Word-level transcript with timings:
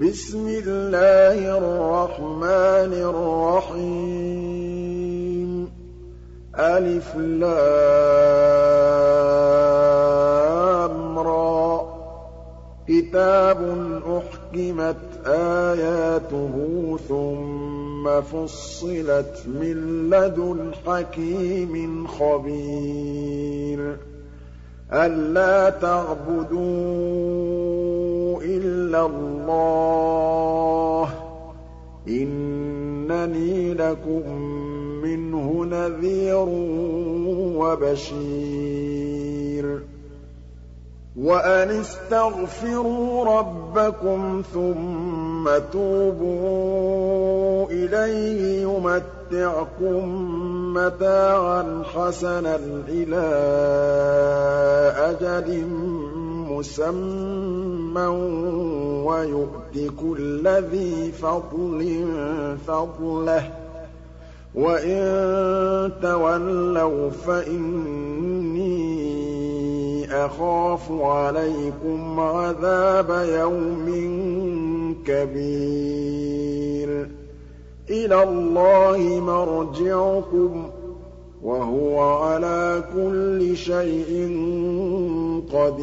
بِسْمِ 0.00 0.62
اللَّهِ 0.66 1.58
الرَّحْمَٰنِ 1.58 2.92
الرَّحِيمِ. 2.92 3.80
رَا. 11.18 11.86
كِتَابٌ 12.88 13.78
أُحْكِمَتْ 14.06 14.96
آيَاتُهُ 15.26 16.54
ثُمَّ 17.08 18.20
فُصِّلَتْ 18.20 19.42
مِن 19.46 20.10
لَّدُنْ 20.10 20.70
حَكِيمٍ 20.86 22.06
خَبِيرٍ. 22.06 23.96
أَلَّا 24.92 25.70
تَعْبُدُوا 25.70 27.79
إِلَّا 28.40 29.06
اللَّهَ 29.06 31.04
ۖ. 31.06 31.10
إِنَّنِي 32.08 33.74
لَكُم 33.74 34.32
مِّنْهُ 35.02 35.64
نَذِيرٌ 35.64 36.46
وَبَشِيرٌ. 37.60 39.80
وَأَنِ 41.16 41.70
اسْتَغْفِرُوا 41.70 43.24
رَبَّكُمْ 43.24 44.42
ثُمَّ 44.54 45.48
تُوبُوا 45.72 47.66
إِلَيْهِ 47.70 48.62
يُمَتِّعْكُم 48.62 50.08
مَّتَاعًا 50.74 51.82
حَسَنًا 51.94 52.56
إِلَىٰ 52.88 53.30
أَجَلٍ 54.96 55.64
مُّسَمًّى 56.60 58.06
وَيُؤْتِ 59.08 59.74
كُلَّ 60.00 60.44
ذِي 60.48 61.12
فَضْلٍ 61.12 61.80
فَضْلَهُ 62.66 63.40
ۖ 63.40 63.52
وَإِن 64.54 65.92
تَوَلَّوْا 66.02 67.10
فَإِنِّي 67.10 68.76
أَخَافُ 70.12 70.92
عَلَيْكُمْ 70.92 72.20
عَذَابَ 72.20 73.10
يَوْمٍ 73.40 73.86
كَبِيرٍ 75.06 76.90
إِلَى 77.90 78.22
اللَّهِ 78.22 78.98
مَرْجِعُكُمْ 79.20 80.62
ۖ 80.68 80.70
وَهُوَ 81.42 82.00
عَلَىٰ 82.00 82.84
كُلِّ 82.94 83.56
شَيْءٍ 83.56 84.10
قَدِيرٌ. 85.52 85.80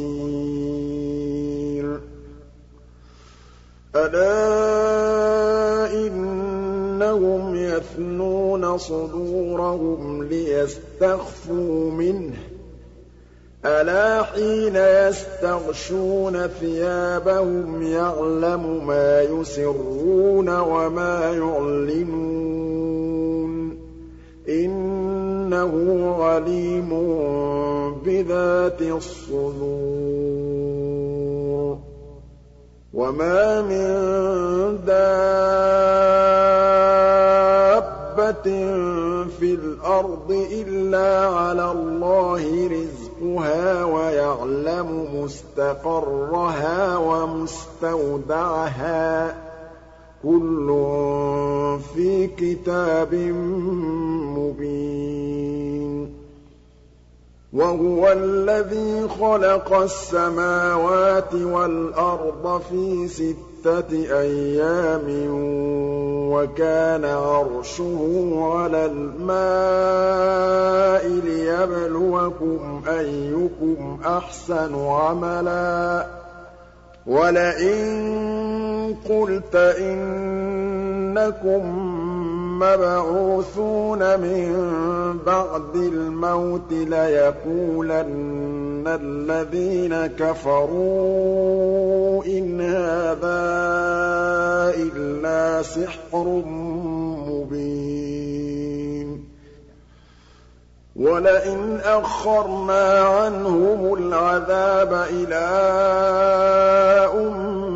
أَلَا 3.96 5.94
إِنَّهُمْ 5.94 7.56
يَثْنُونَ 7.56 8.78
صُدُورَهُمْ 8.78 10.24
لِيَسْتَخْفُوا 10.24 11.92
مِنْهُ 11.92 12.34
ۚ. 12.34 12.38
أَلَا 13.66 14.24
حِينَ 14.24 14.76
يَسْتَغْشُونَ 14.76 16.48
ثِيَابَهُمْ 16.48 17.84
يَعْلَمُ 17.84 18.88
مَا 18.88 19.22
يُسِرُّونَ 19.22 20.60
وَمَا 20.60 21.32
يُعْلِنُونَ 21.32 23.34
ۚ. 23.34 23.37
إِنَّهُ 24.50 25.74
عَلِيمٌ 26.24 26.90
بِذَاتِ 28.06 28.82
الصُّدُورِ. 28.82 29.48
وَمَا 32.94 33.62
مِن 33.62 33.88
دَابَّةٍ 34.88 36.08
فِي 39.40 39.54
الْأَرْضِ 39.54 40.32
إِلَّا 40.52 41.26
عَلَى 41.28 41.72
اللَّهِ 41.72 42.70
رِزْقُهَا 42.72 43.84
وَيَعْلَمُ 43.84 44.90
مُسْتَقَرَّهَا 45.24 46.98
وَمُسْتَوْدَعَهَا 46.98 48.48
ۚ. 49.32 49.34
كُلٌّ 50.24 50.68
فِي 51.96 52.28
كِتَابٍ 52.28 53.16
مُّبِينٍ. 54.38 56.14
وَهُوَ 57.54 58.12
الَّذِي 58.12 59.08
خَلَقَ 59.08 59.74
السَّمَاوَاتِ 59.74 61.34
وَالْأَرْضَ 61.34 62.62
فِي 62.70 63.08
سِتَّةِ 63.08 64.20
أَيَّامٍ 64.20 65.06
وَكَانَ 66.32 67.06
عَرْشُهُ 67.06 68.30
عَلَى 68.54 68.86
الْمَاءِ 68.86 71.08
لِيَبْلُوَكُمْ 71.08 72.82
أَيُّكُمْ 72.88 73.98
أَحْسَنُ 74.06 74.76
عَمَلًا 74.76 76.04
ۗ. 76.04 76.08
وَلَئِن 77.08 78.37
قُلْتَ 79.10 79.56
إِنَّكُم 79.56 81.64
مَّبْعُوثُونَ 82.60 84.20
مِن 84.20 84.54
بَعْدِ 85.26 85.76
الْمَوْتِ 85.76 86.72
لَيَقُولَنَّ 86.72 88.84
الَّذِينَ 88.88 90.08
كَفَرُوا 90.08 91.46
إِنْ 92.26 92.62
هَٰذَا 92.62 93.44
إِلَّا 94.78 95.62
سِحْرٌ 95.62 96.24
مُّبِينٌ. 97.30 99.24
وَلَئِنْ 100.96 101.80
أَخَّرْنَا 101.84 103.00
عَنْهُمُ 103.00 103.94
الْعَذَابَ 103.94 104.94
إِلَىٰ 105.10 105.48
أُمَّةٍ 107.14 107.67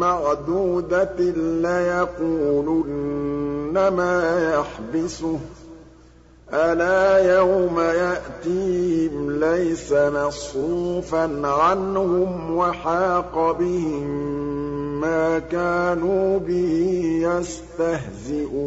مَّعْدُودَةٍ 0.00 1.20
لَّيَقُولُنَّ 1.62 3.72
مَا 3.74 4.50
يَحْبِسُهُ 4.54 5.36
ۗ. 5.36 5.40
أَلَا 6.54 7.34
يَوْمَ 7.36 7.80
يَأْتِيهِمْ 7.80 9.30
لَيْسَ 9.30 9.92
مَصْرُوفًا 9.92 11.40
عَنْهُمْ 11.44 12.56
وَحَاقَ 12.56 13.52
بِهِم 13.58 14.06
مَّا 15.00 15.38
كَانُوا 15.38 16.38
بِهِ 16.38 16.82
يَسْتَهْزِئُونَ. 17.22 18.64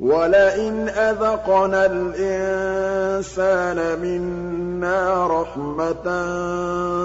وَلَئِنْ 0.00 0.88
أَذَقْنَا 0.88 1.86
الْإِنسَانَ 1.86 3.78
مِنَّا 4.00 5.26
رَحْمَةً 5.26 6.04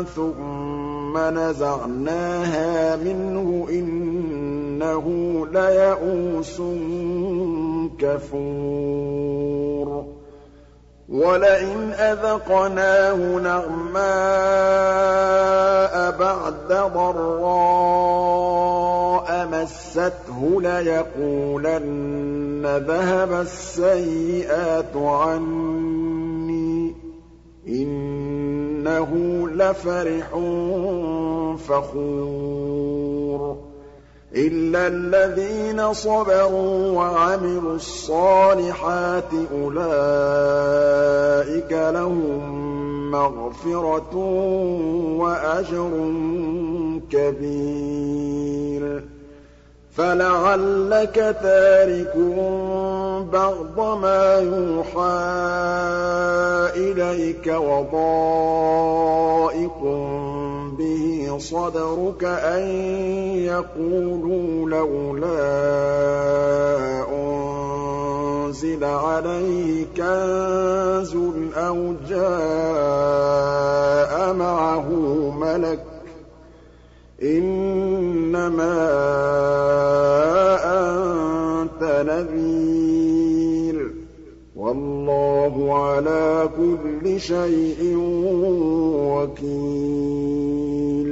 ثُمَّ 0.03 1.17
نَزَعْنَاهَا 1.17 2.95
مِنْهُ 2.95 3.67
إِنَّهُ 3.69 5.05
لَيَئُوسٌ 5.51 6.61
كَفُورٌ 7.99 9.31
وَلَئِنْ 11.11 11.91
أَذَقْنَاهُ 11.93 13.15
نَعْمَاءَ 13.39 14.01
بَعْدَ 16.19 16.67
ضَرَّاءَ 16.93 18.47
مَسَّتْهُ 19.51 20.61
لَيَقُولَنَّ 20.61 22.65
ذَهَبَ 22.87 23.31
السَّيِّئَاتُ 23.33 24.95
عَنِّي 24.95 26.91
ۚ 26.91 26.93
إِنَّهُ 27.67 29.09
لَفَرِحٌ 29.47 30.27
فَخُورٌ 31.67 33.70
إِلَّا 34.35 34.87
الَّذِينَ 34.87 35.93
صَبَرُوا 35.93 36.91
وَعَمِلُوا 36.91 37.75
الصَّالِحَاتِ 37.75 39.31
أُولَٰئِكَ 39.53 39.91
لَهُم 41.71 42.61
مَّغْفِرَةٌ 43.11 44.15
وَأَجْرٌ 45.19 45.89
كَبِيرٌ. 47.11 49.03
فَلَعَلَّكَ 49.95 51.15
تَارِكٌ 51.43 52.15
بَعْضَ 53.33 53.97
مَا 53.97 54.39
يُوحَىٰ 54.39 55.21
إِلَيْكَ 56.75 57.47
وَضَائِقٌ 57.47 58.71
بِهِ 60.81 61.37
صَدْرُكَ 61.37 62.23
أَن 62.23 62.63
يَقُولُوا 63.53 64.69
لَوْلَا 64.69 65.45
أُنزِلَ 67.21 68.83
عَلَيْهِ 68.83 69.85
كَنزٌ 69.97 71.13
أَوْ 71.57 71.93
جَاءَ 72.09 73.53
مَعَهُ 74.33 74.87
مَلَكٌ 75.45 75.79
ۚ 75.79 75.81
إِنَّمَا 77.23 78.77
أَنتَ 80.81 81.81
نَذِيرٌ 82.09 82.57
ۚ 82.57 82.60
وَاللَّهُ 84.71 85.73
عَلَىٰ 85.73 86.49
كُلِّ 86.57 87.19
شَيْءٍ 87.19 87.95
وَكِيلٌ. 89.11 91.09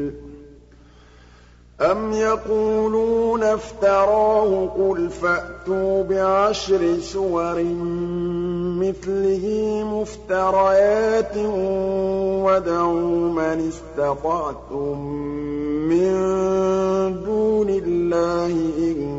أَمْ 1.82 2.14
يَقُولُونَ 2.14 3.44
افْتَرَاهُ 3.44 4.68
ۖ 4.68 4.70
قُلْ 4.82 5.10
فَأْتُوا 5.10 6.04
بِعَشْرِ 6.04 7.00
سُوَرٍ 7.00 7.64
مِّثْلِهِ 8.84 9.46
مُفْتَرَيَاتٍ 9.84 11.38
وَادْعُوا 12.46 13.30
مَنِ 13.30 13.72
اسْتَطَعْتُم 13.72 15.00
مِّن 15.90 16.14
دُونِ 17.26 17.70
اللَّهِ 17.70 18.54
إِن 18.78 19.19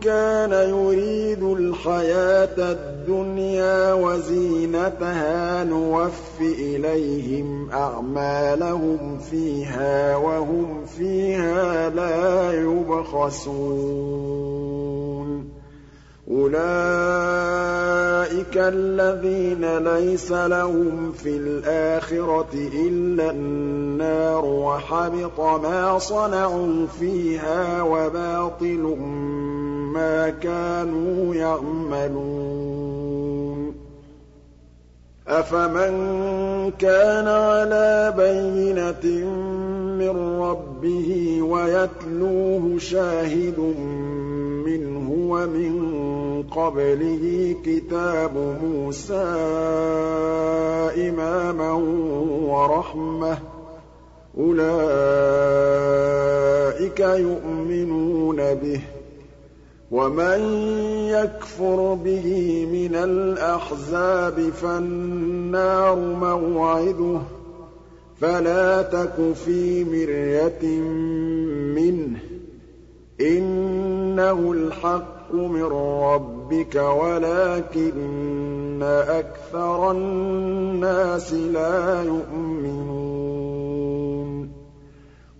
كَانَ 0.00 0.52
يُرِيدُ 0.52 1.42
الْحَيَاةَ 1.42 2.72
الدُّنْيَا 2.72 3.92
وَزِينَتَهَا 3.92 5.64
نُوَفِّ 5.64 6.40
إِلَيْهِمْ 6.40 7.70
أَعْمَالَهُمْ 7.70 9.18
فِيهَا 9.18 10.16
وَهُمْ 10.16 10.84
فِيهَا 10.84 11.88
لَا 11.90 12.52
يُبْخَسُونَ. 12.52 13.58
أُولَٰئِكَ 16.30 16.56
الَّذِينَ 18.56 19.78
لَيْسَ 19.78 20.32
لَهُمْ 20.32 21.12
فِي 21.12 21.36
الْآخِرَةِ 21.36 22.54
إِلَّا 22.54 23.30
النَّارُ 23.30 24.44
وَحَبِطَ 24.44 25.40
مَا 25.40 25.98
صَنَعُوا 25.98 26.86
فِيهَا 27.00 27.82
وَبَاطِلٌ 27.82 28.96
مَّا 29.94 30.28
كَانُوا 30.30 31.34
يَعْمَلُونَ. 31.34 32.88
أَفَمَن 35.28 35.92
كَانَ 36.78 37.28
عَلَىٰ 37.28 38.14
بَيِّنَةٍ 38.16 39.24
مِّن 39.98 40.40
رَّبِّهِ 40.40 41.38
وَيَتْلُوهُ 41.42 42.78
شَاهِدٌ 42.78 43.74
مِّنْهُ 44.68 45.08
وَمِن 45.32 45.72
قَبْلِهِ 46.50 47.54
كِتَابُ 47.64 48.34
مُوسَىٰ 48.64 49.34
إِمَامًا 51.08 51.72
وَرَحْمَةً 52.52 53.34
ۚ. 53.34 53.38
أُولَٰئِكَ 54.38 54.60
يُؤْمِنُونَ 57.00 58.36
بِهِ 58.36 58.76
ۚ. 58.78 58.80
وَمَن 59.90 60.40
يَكْفُرْ 61.08 61.94
بِهِ 62.04 62.28
مِنَ 62.72 62.94
الْأَحْزَابِ 62.94 64.40
فَالنَّارُ 64.40 65.96
مَوْعِدُهُ 65.96 67.18
ۚ. 67.18 67.22
فَلَا 68.20 68.82
تَكُ 68.82 69.32
فِي 69.34 69.84
مِرْيَةٍ 69.84 70.64
مِّنْهُ 71.78 72.18
ۚ. 72.18 72.27
إِنَّهُ 73.20 74.52
الْحَقُّ 74.52 75.34
مِن 75.34 75.62
رَّبِّكَ 76.02 76.74
وَلَٰكِنَّ 76.74 78.82
أَكْثَرَ 79.08 79.90
النَّاسِ 79.90 81.32
لَا 81.32 82.02
يُؤْمِنُونَ. 82.02 83.38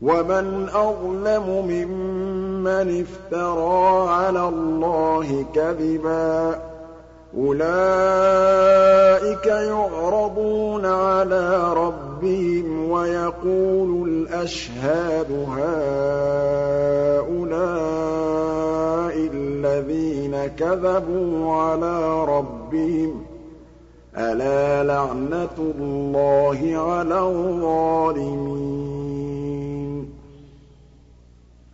وَمَنْ 0.03 0.69
أَظْلَمُ 0.75 1.67
مِمَّنِ 1.69 3.05
افْتَرَىٰ 3.07 4.09
عَلَى 4.11 4.49
اللَّهِ 4.49 5.45
كَذِبًا 5.55 6.53
ۚ 6.53 6.57
أُولَٰئِكَ 7.37 9.47
يُعْرَضُونَ 9.47 10.87
عَلَىٰ 10.87 11.73
رَبِّهِمْ 11.75 12.08
وَيَقُولُ 12.91 14.09
الْأَشْهَادُ 14.09 15.31
هَٰؤُلَاءِ 15.49 15.89
الَّذِينَ 19.35 20.47
كَذَبُوا 20.47 21.53
عَلَىٰ 21.55 22.25
رَبِّهِمْ 22.25 23.11
ۚ 23.11 23.25
أَلَا 24.19 24.85
لَعْنَةُ 24.85 25.57
اللَّهِ 25.59 26.77
عَلَى 26.77 27.21
الظَّالِمِينَ 27.21 28.69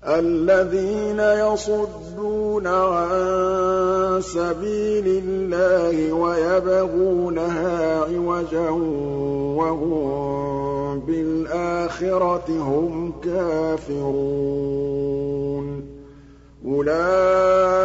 الَّذِينَ 0.07 1.21
يَصُدُّونَ 1.21 2.67
عَن 2.67 4.21
سَبِيلِ 4.21 5.23
اللَّهِ 5.25 6.13
وَيَبْغُونَهَا 6.13 8.01
عِوَجًا 8.01 8.71
وَهُم 9.61 11.01
بِالْآخِرَةِ 11.01 12.45
هُمْ 12.49 13.13
كَافِرُونَ. 13.25 14.75
أُولَٰئِكَ 16.67 17.81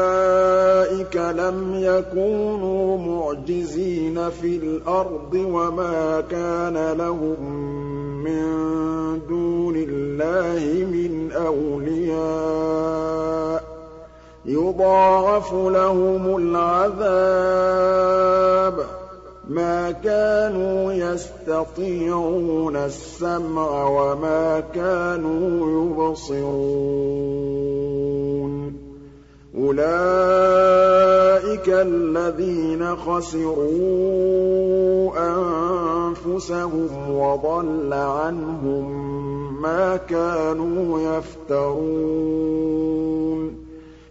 لَمْ 1.15 1.75
يَكُونُوا 1.75 2.97
مُعْجِزِينَ 2.97 4.29
فِي 4.29 4.55
الْأَرْضِ 4.55 5.33
وَمَا 5.33 6.21
كَانَ 6.31 6.97
لَهُم 6.97 7.38
مِّن 8.23 9.21
دُونِ 9.29 9.75
اللَّهِ 9.89 10.85
مِنْ 10.85 11.31
أَوْلِيَاءَ 11.31 12.19
ۘ 13.63 13.65
يُضَاعَفُ 14.45 15.53
لَهُمُ 15.53 16.37
الْعَذَابُ 16.37 16.99
ۚ. 18.79 18.85
مَا 19.49 19.91
كَانُوا 19.91 20.93
يَسْتَطِيعُونَ 20.93 22.75
السَّمْعَ 22.75 23.87
وَمَا 23.87 24.59
كَانُوا 24.75 25.81
يُبْصِرُونَ. 25.85 26.49
أُولَٰئِكَ 29.57 29.79
الَّذِينَ 31.69 32.95
خَسِرُوا 32.95 33.69
أَنفُسَهُمْ 35.17 37.15
وَضَلَّ 37.15 37.93
عَنْهُم 37.93 38.85
مَّا 39.61 39.97
كَانُوا 39.97 41.17
يَفْتَرُونَ 41.17 42.29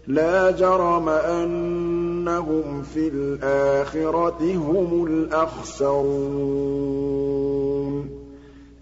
لَا 0.07 0.51
جَرَمَ 0.51 1.09
أَنَّهُمْ 1.09 2.81
فِي 2.81 3.07
الْآخِرَةِ 3.07 4.55
هُمُ 4.55 5.05
الْأَخْسَرُونَ 5.07 6.19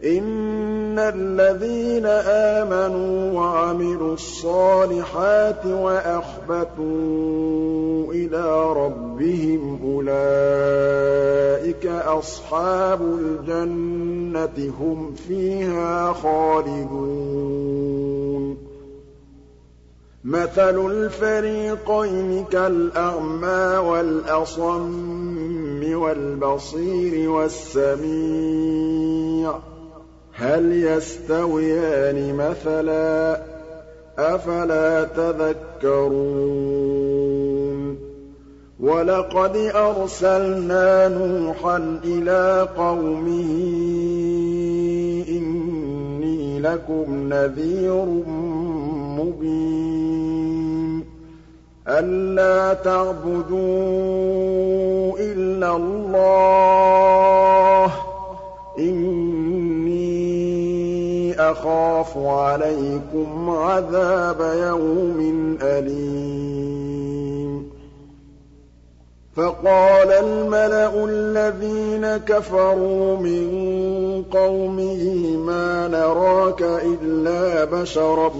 إِنَّ 0.04 1.00
الَّذِينَ 1.00 2.06
آمَنُوا 2.06 3.32
وَعَمِلُوا 3.34 4.14
الصَّالِحَاتِ 4.14 5.66
وَأَخْبَتُوا 5.66 6.84
إِلَىٰ 8.14 8.74
رَبِّهِمْ 8.74 9.80
أُولَٰئِكَ 9.84 11.86
أَصْحَابُ 11.86 13.02
الْجَنَّةِ 13.02 14.46
ۖ 14.70 14.72
هُمْ 14.82 15.14
فِيهَا 15.14 16.14
خَالِدُونَ. 16.14 17.68
مَثَلُ 20.24 20.92
الْفَرِيقَيْنِ 20.92 22.46
كَالْأَعْمَىٰ 22.52 23.78
وَالْأَصَمِّ 23.78 25.94
وَالْبَصِيرِ 25.94 27.30
وَالسَّمِيعِ 27.30 28.78
ۚ 29.60 29.62
هَلْ 30.40 30.72
يَسْتَوِيَانِ 30.72 32.36
مَثَلًا 32.36 33.36
ۚ 33.36 33.40
أَفَلَا 34.20 35.04
تَذَكَّرُونَ 35.04 36.28
وَلَقَدْ 38.80 39.56
أَرْسَلْنَا 39.76 41.08
نُوحًا 41.08 42.00
إِلَىٰ 42.06 42.68
قَوْمِهِ 42.78 43.52
إِنِّي 45.30 46.60
لَكُمْ 46.60 47.30
نَذِيرٌ 47.34 48.06
مُّبِينٌ 49.20 51.04
أَلَّا 51.88 52.74
تَعْبُدُوا 52.74 53.58
إِلَّا 55.20 55.76
اللَّهَ 55.76 57.08
ۖ 57.88 57.92
أَخَافُ 61.40 62.18
عَلَيْكُمْ 62.18 63.50
عَذَابَ 63.50 64.42
يَوْمٍ 64.42 65.58
أَلِيمٍ. 65.62 67.67
فَقَالَ 69.38 70.12
الْمَلَأُ 70.12 71.06
الَّذِينَ 71.06 72.18
كَفَرُوا 72.18 73.18
مِن 73.18 73.48
قَوْمِهِ 74.32 75.04
مَا 75.38 75.88
نَرَاكَ 75.88 76.62
إِلَّا 76.62 77.66
بَشَرًا 77.66 78.32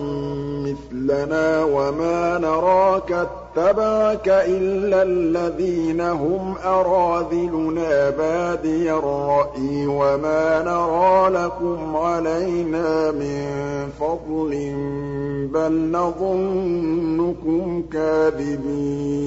مِّثْلَنَا 0.66 1.64
وَمَا 1.64 2.38
نَرَاكَ 2.38 3.12
اتَّبَعَكَ 3.12 4.30
إِلَّا 4.30 5.04
الَّذِينَ 5.04 6.02
هُمْ 6.02 6.56
أَرَاذِلُنَا 6.66 8.10
بَادِيَ 8.10 8.92
الرَّأْيِ 8.94 9.88
وَمَا 9.88 10.62
نَرَىٰ 10.64 11.30
لَكُمْ 11.46 11.96
عَلَيْنَا 11.98 13.12
مِن 13.12 13.48
فَضْلٍ 14.00 14.52
بَلْ 15.54 15.92
نَظُنُّكُمْ 15.92 17.84
كَاذِبِينَ 17.94 19.18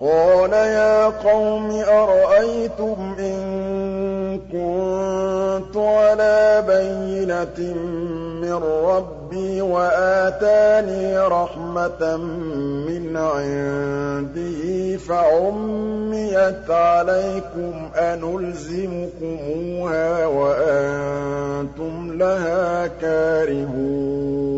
قَالَ 0.00 0.52
يَا 0.52 1.06
قَوْمِ 1.06 1.70
أَرَأَيْتُمْ 1.70 3.16
إِن 3.18 3.40
كُنتُ 4.52 5.76
عَلَىٰ 5.76 6.64
بَيِّنَةٍ 6.68 7.74
مِّن 8.44 8.52
رَّبِّي 8.84 9.60
وَآتَانِي 9.62 11.18
رَحْمَةً 11.18 12.16
مِّنْ 12.88 13.16
عِندِهِ 13.16 14.96
فَعُمِّيَتْ 15.08 16.70
عَلَيْكُمْ 16.70 17.88
أَنُلْزِمُكُمُوهَا 17.96 19.16
وَأَنتُمْ 20.26 22.12
لَهَا 22.18 22.86
كَارِهُونَ 23.00 24.55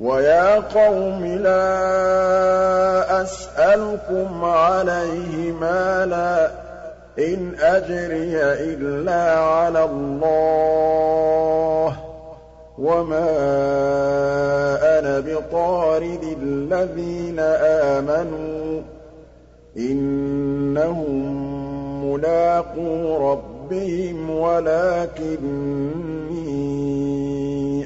وَيَا 0.00 0.54
قَوْمِ 0.60 1.24
لَا 1.24 3.22
أَسْأَلُكُمْ 3.22 4.44
عَلَيْهِ 4.44 5.52
مَالًا 5.52 6.48
ۖ 6.48 6.52
إِنْ 7.18 7.54
أَجْرِيَ 7.60 8.42
إِلَّا 8.52 9.38
عَلَى 9.40 9.84
اللَّهِ 9.84 11.88
ۖ 11.90 11.94
وَمَا 12.78 13.28
أَنَا 14.98 15.20
بِطَارِدِ 15.20 16.36
الَّذِينَ 16.42 17.38
آمَنُوا 17.60 18.80
ۚ 18.80 18.84
إِنَّهُم 19.76 21.24
مُّلَاقُو 22.12 23.16
رَبِّهِمْ 23.32 24.30
وَلَٰكِنِّي 24.30 25.90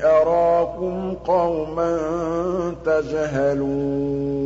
أَرَاكُمْ 0.05 1.15
قَوْمًا 1.27 1.97
تَجْهَلُونَ 2.85 4.45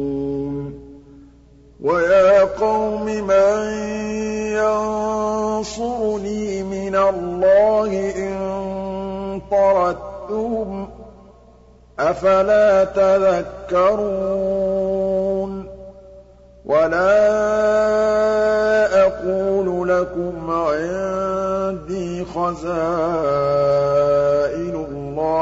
وَيَا 1.82 2.44
قَوْمِ 2.44 3.04
مَن 3.06 3.58
يَنصُرُنِي 4.58 6.62
مِنَ 6.62 6.96
اللَّهِ 6.96 7.90
إِن 8.16 8.38
طَرَدتُّهُمْ 9.50 10.86
ۚ 10.86 10.88
أَفَلَا 12.00 12.84
تَذَكَّرُونَ 12.84 14.08
وَلَا 16.64 17.18
أَقُولُ 19.06 19.88
لَكُمْ 19.88 20.50
عِندِي 20.50 22.24
خَزَائِنُ 22.24 24.27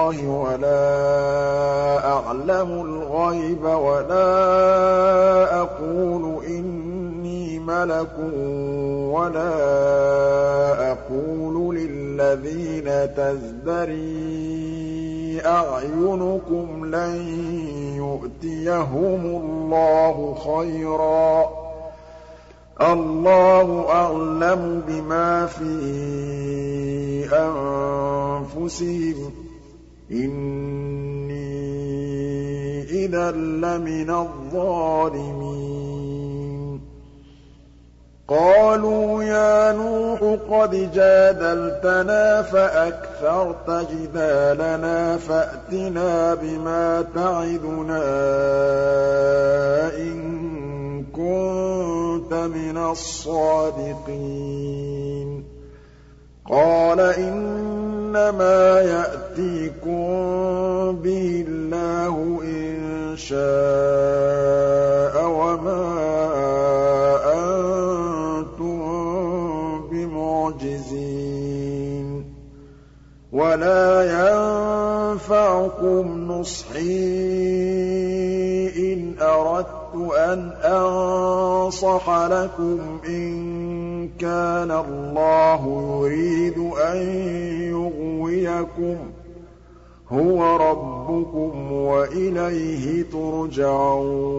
اللَّهِ 0.06 0.28
وَلَا 0.28 1.98
أَعْلَمُ 2.12 2.70
الْغَيْبَ 2.86 3.64
وَلَا 3.64 4.26
أَقُولُ 5.62 6.44
إِنِّي 6.46 7.58
مَلَكٌ 7.58 8.18
وَلَا 9.10 9.58
أَقُولُ 10.92 11.76
لِلَّذِينَ 11.76 13.14
تَزْدَرِي 13.16 14.26
أَعْيُنُكُمْ 15.46 16.84
لَن 16.94 17.16
يُؤْتِيَهُمُ 17.96 19.22
اللَّهُ 19.26 20.34
خَيْرًا 20.34 21.42
ۖ 21.42 21.46
اللَّهُ 22.82 23.86
أَعْلَمُ 23.90 24.82
بِمَا 24.88 25.46
فِي 25.46 25.74
أَنفُسِهِمْ 27.32 29.30
ۖ 29.42 29.45
إِنِّي 30.10 31.46
إِذًا 32.82 33.30
لَّمِنَ 33.30 34.10
الظَّالِمِينَ. 34.10 35.66
قَالُوا 38.28 39.22
يَا 39.22 39.72
نُوحُ 39.72 40.38
قَدْ 40.50 40.90
جَادَلْتَنَا 40.94 42.42
فَأَكْثَرْتَ 42.42 43.70
جِدَالَنَا 43.70 45.16
فَأْتِنَا 45.16 46.34
بِمَا 46.34 47.04
تَعِدُنَا 47.14 48.04
إِن 49.96 50.16
كُنتَ 51.12 52.34
مِنَ 52.34 52.78
الصَّادِقِينَ. 52.90 55.35
قَالَ 56.50 57.00
إِنَّمَا 57.00 58.80
يَأْتِيكُم 58.80 60.06
بِهِ 61.02 61.44
اللَّهُ 61.48 62.40
إِن 62.42 63.16
شَاءَ 63.16 65.14
وَمَا 65.26 65.86
أَنتُم 67.34 68.78
بِمُعْجِزِينَ 69.90 71.26
وَلَا 73.32 73.88
يَنفَعُكُمْ 75.10 76.04
نُصْحِي 76.32 77.95
أَنْ 80.16 80.52
أَنصَحَ 80.64 82.10
لَكُمْ 82.26 82.78
إِن 83.08 84.08
كَانَ 84.18 84.70
اللَّهُ 84.70 85.82
يُرِيدُ 86.02 86.58
أَن 86.92 86.96
يُغْوِيَكُمْ 87.70 88.96
ۚ. 88.96 88.98
هُوَ 90.12 90.56
رَبُّكُمْ 90.56 91.72
وَإِلَيْهِ 91.72 93.04
تُرْجَعُونَ. 93.12 94.36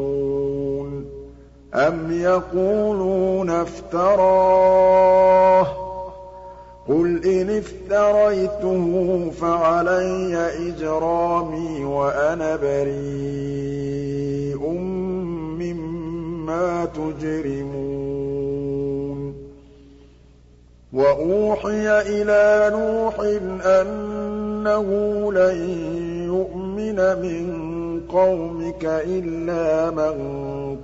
أَمْ 1.73 2.11
يَقُولُونَ 2.11 3.49
افْتَرَاهُ 3.49 5.63
ۖ؟ 5.63 5.67
قُلْ 6.87 7.25
إِنِ 7.25 7.57
افْتَرَيْتُهُ 7.57 8.85
فَعَلَيَّ 9.41 10.35
إِجْرَامِي 10.69 11.85
وَأَنَا 11.85 12.55
بَرِيءٌ 12.55 14.27
مِّمَّا 16.47 16.85
تُجْرِمُونَ 16.85 18.27
وَأُوحِيَ 20.93 21.99
إِلَىٰ 22.01 22.71
نُوحٍ 22.77 23.19
أَنَّهُ 23.65 24.87
لَن 25.33 25.57
يُؤْمِنَ 26.27 26.95
مِن 27.21 27.45
قَوْمِكَ 28.09 28.85
إِلَّا 28.85 29.91
مَن 29.91 30.15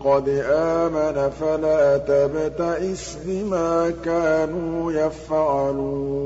قَدْ 0.04 0.30
آمَنَ 0.52 1.30
فَلَا 1.30 1.98
تَبْتَئِسْ 1.98 3.18
بِمَا 3.26 3.94
كَانُوا 4.06 4.92
يَفْعَلُونَ. 4.92 6.24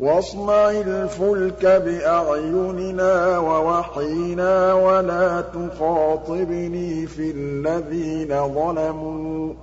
وَاصْنَعِ 0.00 0.70
الْفُلْكَ 0.70 1.66
بِأَعْيُنِنَا 1.66 3.38
وَوَحْيِنَا 3.38 4.74
وَلَا 4.74 5.40
تُخَاطِبْنِي 5.40 7.06
فِي 7.06 7.30
الَّذِينَ 7.30 8.28
ظَلَمُوا 8.54 9.52
ۖ 9.52 9.56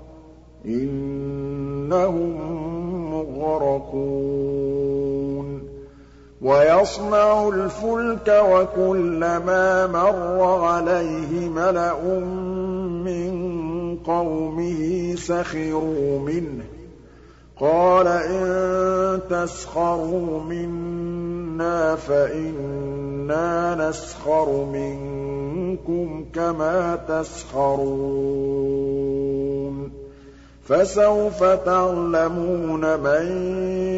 إِنَّهُم 0.65 2.31
مُّغْرَقُونَ. 3.13 3.93
وَيَصْنَعُ 6.41 7.47
الْفُلْكَ 7.49 8.41
وَكُلَّمَا 8.51 9.87
مَرَّ 9.87 10.43
عَلَيْهِ 10.43 11.49
مَلَأٌ 11.49 12.19
مِّن 13.05 13.33
قَوْمِهِ 14.05 15.15
سَخِرُوا 15.17 16.19
مِنْهُ 16.19 16.63
ۚ. 16.63 16.72
قَالَ 17.59 18.07
إِن 18.07 19.19
تَسْخَرُوا 19.29 20.43
مِنَّا 20.43 21.95
فَإِنَّا 21.95 23.75
نَسْخَرُ 23.89 24.65
مِنكُمْ 24.65 26.25
كَمَا 26.35 26.95
تَسْخَرُونَ. 27.07 28.33
فَسَوْفَ 30.63 31.43
تَعْلَمُونَ 31.43 32.99
مَن 32.99 33.25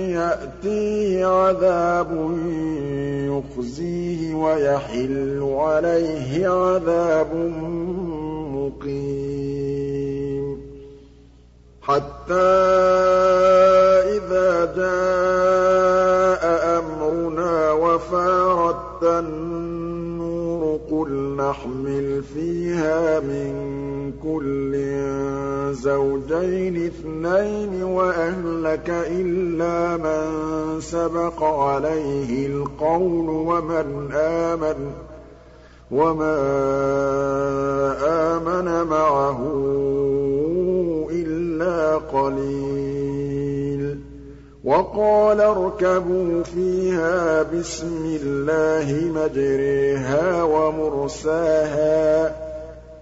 يَأْتِيهِ 0.10 1.26
عَذَابٌ 1.26 2.32
يُخْزِيهِ 3.32 4.36
وَيَحِلُّ 4.36 5.56
عَلَيْهِ 5.60 6.48
عَذَابٌ 6.48 7.36
مُّقِيمٌ. 8.56 10.25
حَتَّىٰ 11.88 12.34
إِذَا 14.18 14.66
جَاءَ 14.76 16.44
أَمْرُنَا 16.80 17.72
وَفَارَتِ 17.72 19.04
النُّورُ 19.04 20.80
قُلْ 20.92 21.36
نَحْمِلُ 21.38 22.24
فِيهَا 22.34 23.20
مِن 23.20 23.54
كُلٍّ 24.24 24.74
زَوْجَيْنِ 25.74 26.86
اثْنَيْنِ 26.86 27.84
وَأَهْلَكَ 27.84 28.90
إِلَّا 28.90 29.98
مَن 29.98 30.26
سَبَقَ 30.82 31.44
عَلَيْهِ 31.44 32.48
الْقَوْلُ 32.48 33.30
وَمَنْ 33.30 34.10
آمَنَ 34.14 34.92
وَمَا 35.92 36.38
آمَنَ 38.02 38.88
مَعَهُ 38.88 39.40
إِلَّا 41.66 41.98
قَلِيلٌ. 41.98 44.00
وَقَالَ 44.64 45.42
ارْكَبُوا 45.42 46.44
فِيهَا 46.44 47.44
بِسْمِ 47.44 48.20
اللَّهِ 48.24 49.06
مَجْرَاهَا 49.06 50.44
وَمُرْسَاهَا 50.44 52.30
ۚ. 52.30 52.34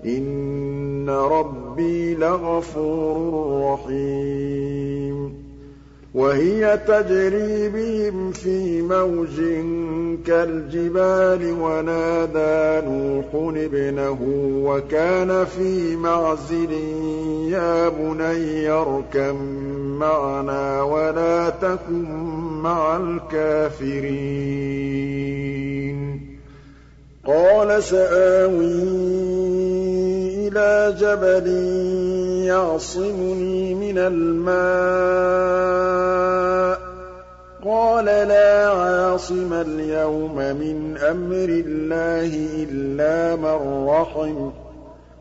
إِنَّ 0.06 1.10
رَبِّي 1.10 2.16
لَغَفُورٌ 2.16 3.54
رَّحِيمٌ. 3.74 5.43
وَهِيَ 6.14 6.78
تَجْرِي 6.88 7.70
بِهِمْ 7.70 8.32
فِي 8.32 8.82
مَوْجٍ 8.82 9.38
كَالْجِبَالِ 10.26 11.52
وَنَادَىٰ 11.62 12.88
نُوحٌ 12.88 13.26
ابْنَهُ 13.58 14.18
وَكَانَ 14.66 15.46
فِي 15.46 15.96
مَعْزِلٍ 15.96 16.72
يَا 17.50 17.90
بُنَيَّ 17.90 18.70
ارْكَب 18.70 19.36
مَّعَنَا 20.00 20.84
وَلَا 20.84 21.50
تَكُن 21.50 22.06
مَّعَ 22.62 22.98
الْكَافِرِينَ. 22.98 24.14
قَالَ 27.26 27.84
سَآوِي 27.84 28.84
إِلَىٰ 30.48 30.96
جَبَلٍ 31.00 31.48
يَعْصِمُنِي 32.44 33.76
مِنَ 33.76 33.98
الْمَاءِ 33.98 34.54
ۚ. 36.80 36.80
قَالَ 37.66 38.06
لَا 38.06 38.68
عَاصِمَ 38.70 39.54
الْيَوْمَ 39.54 40.36
مِنْ 40.36 40.98
أَمْرِ 40.98 41.64
اللَّهِ 41.66 42.48
إِلَّا 42.70 43.36
مَن 43.36 43.88
رَّحِمَ 43.90 44.50
ۚ. 44.50 44.54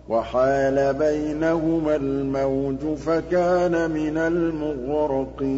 وَحَالَ 0.08 0.94
بَيْنَهُمَا 0.94 1.96
الْمَوْجُ 1.96 2.98
فَكَانَ 2.98 3.90
مِنَ 3.90 4.18
الْمُغْرَقِينَ. 4.18 5.52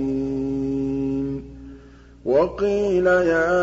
وَقِيلَ 2.24 3.06
يَا 3.06 3.54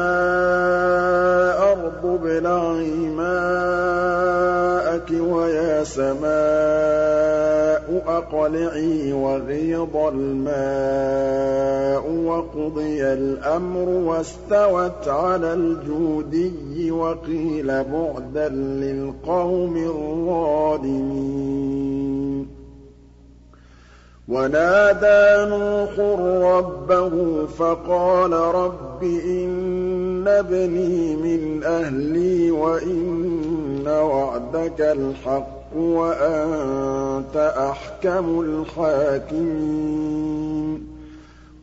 أَرْضُ 1.72 2.06
ابْلَعِي 2.06 2.92
مَاءَكِ 3.18 5.12
وَيَا 5.12 5.84
سَمَاءُ 5.84 7.61
أَقْلِعِي 8.08 9.14
وَغِيضَ 9.14 9.96
الْمَاءُ 10.14 12.04
وَقُضِيَ 12.26 13.04
الْأَمْرُ 13.04 13.90
وَاسْتَوَتْ 13.90 15.08
عَلَى 15.08 15.54
الْجُودِيِّ 15.54 16.92
وَقِيلَ 16.92 17.84
بُعْدًا 17.84 18.50
لِّلْقَوْمِ 18.50 19.78
الظَّالِمِينَ. 19.78 21.42
وَنَادَىٰ 24.28 25.50
نُوحٌ 25.50 26.00
رَّبَّهُ 26.56 27.46
فَقَالَ 27.46 28.32
رَبِّ 28.34 29.04
إِنَّ 29.04 30.28
ابْنِي 30.28 31.16
مِنْ 31.16 31.64
أَهْلِي 31.64 32.52
وَإِنَّ 32.52 33.51
وَعْدَكَ 33.88 34.82
الْحَقُّ 34.82 35.76
وَأَنتَ 35.76 37.54
أَحْكَمُ 37.58 38.40
الْحَاكِمِينَ. 38.42 39.82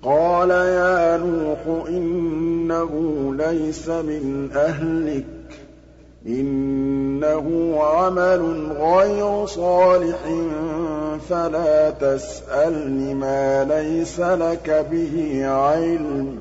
قَالَ 0.02 0.50
يَا 0.50 1.16
نُوحُ 1.16 1.88
إِنَّهُ 1.88 2.90
لَيْسَ 3.34 3.88
مِنْ 3.88 4.50
أَهْلِكَ 4.54 5.24
إِنَّهُ 6.26 7.76
عَمَلٌ 7.82 8.72
غَيْرُ 8.80 9.46
صَالِحٍ 9.46 10.18
فَلَا 11.28 11.90
تَسْأَلْنِ 11.90 13.14
مَا 13.16 13.64
لَيْسَ 13.64 14.20
لَكَ 14.20 14.86
بِهِ 14.90 15.46
عِلْمٌ 15.46 16.36
ۖ. 16.36 16.40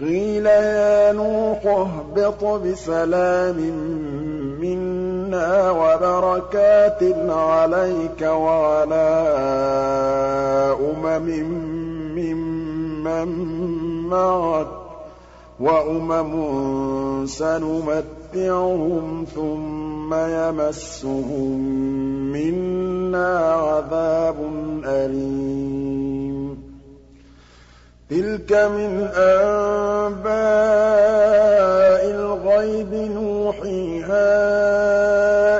قِيلَ 0.00 0.46
يَا 0.46 1.12
نُوحُ 1.12 1.66
اهْبِطْ 1.66 2.44
بِسَلَامٍ 2.44 3.56
مِّنَّا 4.60 5.70
وَبَرَكَاتٍ 5.70 7.02
عَلَيْكَ 7.28 8.20
وَعَلَىٰ 8.22 9.16
أُمَمٍ 10.90 11.26
مِّمَّن 12.12 13.28
مَّعَكَ 14.08 14.66
ۚ 14.66 14.68
وَأُمَمٌ 15.60 16.32
سَنُمَتِّعُهُمْ 17.26 19.06
ثُمَّ 19.34 20.14
يَمَسُّهُم 20.14 21.58
مِّنَّا 22.32 23.38
عَذَابٌ 23.38 24.36
أَلِيمٌ. 24.84 26.15
تِلْكَ 28.10 28.52
مِنْ 28.52 29.08
أَنبَاءِ 29.14 30.30
الْغَيْبِ 32.10 32.94
نُوحِيهَا 32.94 34.28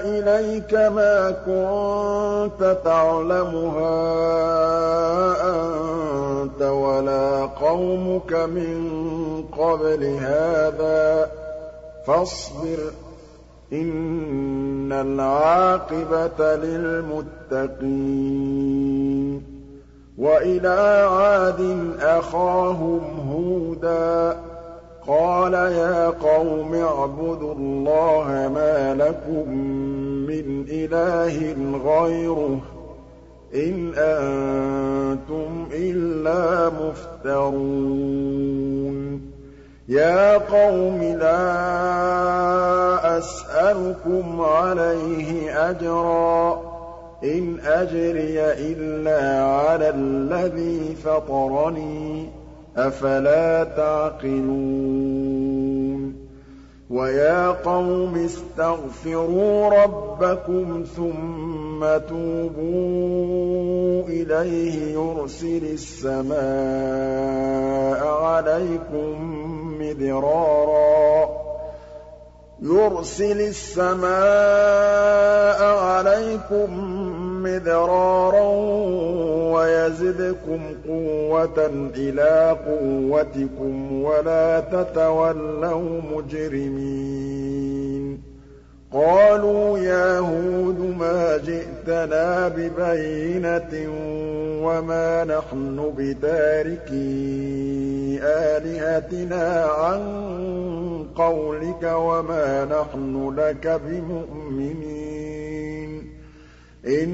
إِلَيْكَ 0.04 0.70
ۖ 0.70 0.78
مَا 0.94 1.30
كُنتَ 1.30 2.76
تَعْلَمُهَا 2.84 3.98
أَنتَ 5.50 6.62
وَلَا 6.62 7.46
قَوْمُكَ 7.46 8.32
مِن 8.32 8.78
قَبْلِ 9.58 10.04
هَٰذَا 10.04 11.24
ۖ 11.26 11.28
فَاصْبِرْ 12.06 12.78
ۖ 12.90 12.92
إِنَّ 13.72 14.92
الْعَاقِبَةَ 14.92 16.54
لِلْمُتَّقِينَ 16.56 17.66
وَإِلَىٰ 20.18 21.08
عَادٍ 21.10 21.60
أَخَاهُمْ 22.00 23.00
هُودًا 23.32 24.32
ۗ 24.32 24.36
قَالَ 25.08 25.52
يَا 25.54 26.10
قَوْمِ 26.10 26.74
اعْبُدُوا 26.74 27.54
اللَّهَ 27.54 28.50
مَا 28.54 28.94
لَكُم 28.94 29.50
مِّنْ 30.28 30.64
إِلَٰهٍ 30.68 31.56
غَيْرُهُ 31.84 32.58
ۖ 32.58 32.60
إِنْ 33.54 33.92
أَنتُمْ 33.96 35.66
إِلَّا 35.72 36.70
مُفْتَرُونَ 36.80 38.16
يَا 39.88 40.36
قَوْمِ 40.38 41.02
لَا 41.02 41.48
أَسْأَلُكُمْ 43.18 44.40
عَلَيْهِ 44.40 45.50
أَجْرًا 45.70 46.65
إِنْ 47.24 47.60
أَجْرِيَ 47.60 48.52
إِلَّا 48.52 49.44
عَلَى 49.44 49.88
الَّذِي 49.88 50.94
فَطَرَنِي 51.04 52.26
ۚ. 52.26 52.28
أَفَلَا 52.78 53.64
تَعْقِلُونَ؟ 53.64 55.06
وَيَا 56.90 57.50
قَوْمِ 57.50 58.24
اسْتَغْفِرُوا 58.24 59.68
رَبَّكُمْ 59.68 60.84
ثُمَّ 60.96 61.80
تُوبُوا 62.08 64.02
إِلَيْهِ 64.08 64.92
يُرْسِلِ 64.92 65.62
السَّمَاءَ 65.72 68.06
عَلَيْكُم 68.06 69.22
مِّدْرَارًا. 69.80 71.28
يُرْسِلِ 72.62 73.40
السَّمَاءَ 73.40 75.78
عَلَيْكُم 75.78 76.95
مِّدْرَارًا 77.46 78.48
وَيَزِدْكُمْ 79.54 80.60
قُوَّةً 80.88 81.70
إِلَىٰ 81.96 82.56
قُوَّتِكُمْ 82.66 84.02
وَلَا 84.02 84.60
تَتَوَلَّوْا 84.60 86.00
مُجْرِمِينَ. 86.16 87.56
قَالُوا 88.92 89.78
يَا 89.78 90.18
هُودُ 90.18 90.80
مَا 90.98 91.36
جِئْتَنَا 91.36 92.48
بِبَيِّنَةٍ 92.48 93.72
وَمَا 94.66 95.24
نَحْنُ 95.24 95.92
بِتَارِكِي 95.98 97.06
آلِهَتِنَا 98.22 99.64
عَن 99.64 100.02
قَوْلِكَ 101.16 101.82
وَمَا 101.82 102.64
نَحْنُ 102.64 103.34
لَكَ 103.36 103.80
بِمُؤْمِنِينَ. 103.86 105.45
إِن 106.86 107.08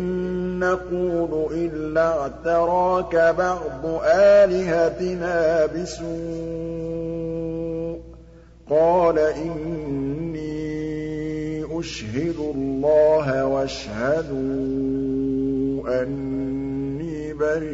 نَّقُولُ 0.59 1.53
إِلَّا 1.53 2.19
اعْتَرَاكَ 2.21 3.17
بَعْضُ 3.39 3.87
آلِهَتِنَا 4.05 5.67
بِسُوءٍ 5.67 6.09
ۗ. 7.99 8.01
قَالَ 8.71 9.19
إِنِّي 9.19 10.53
أُشْهِدُ 11.79 12.35
اللَّهَ 12.55 13.47
وَاشْهَدُوا 13.47 14.33
أَنِّي 16.03 17.33
بَرِيءٌ 17.33 17.73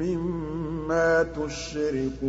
مِّمَّا 0.00 1.22
تُشْرِكُونَ. 1.22 2.26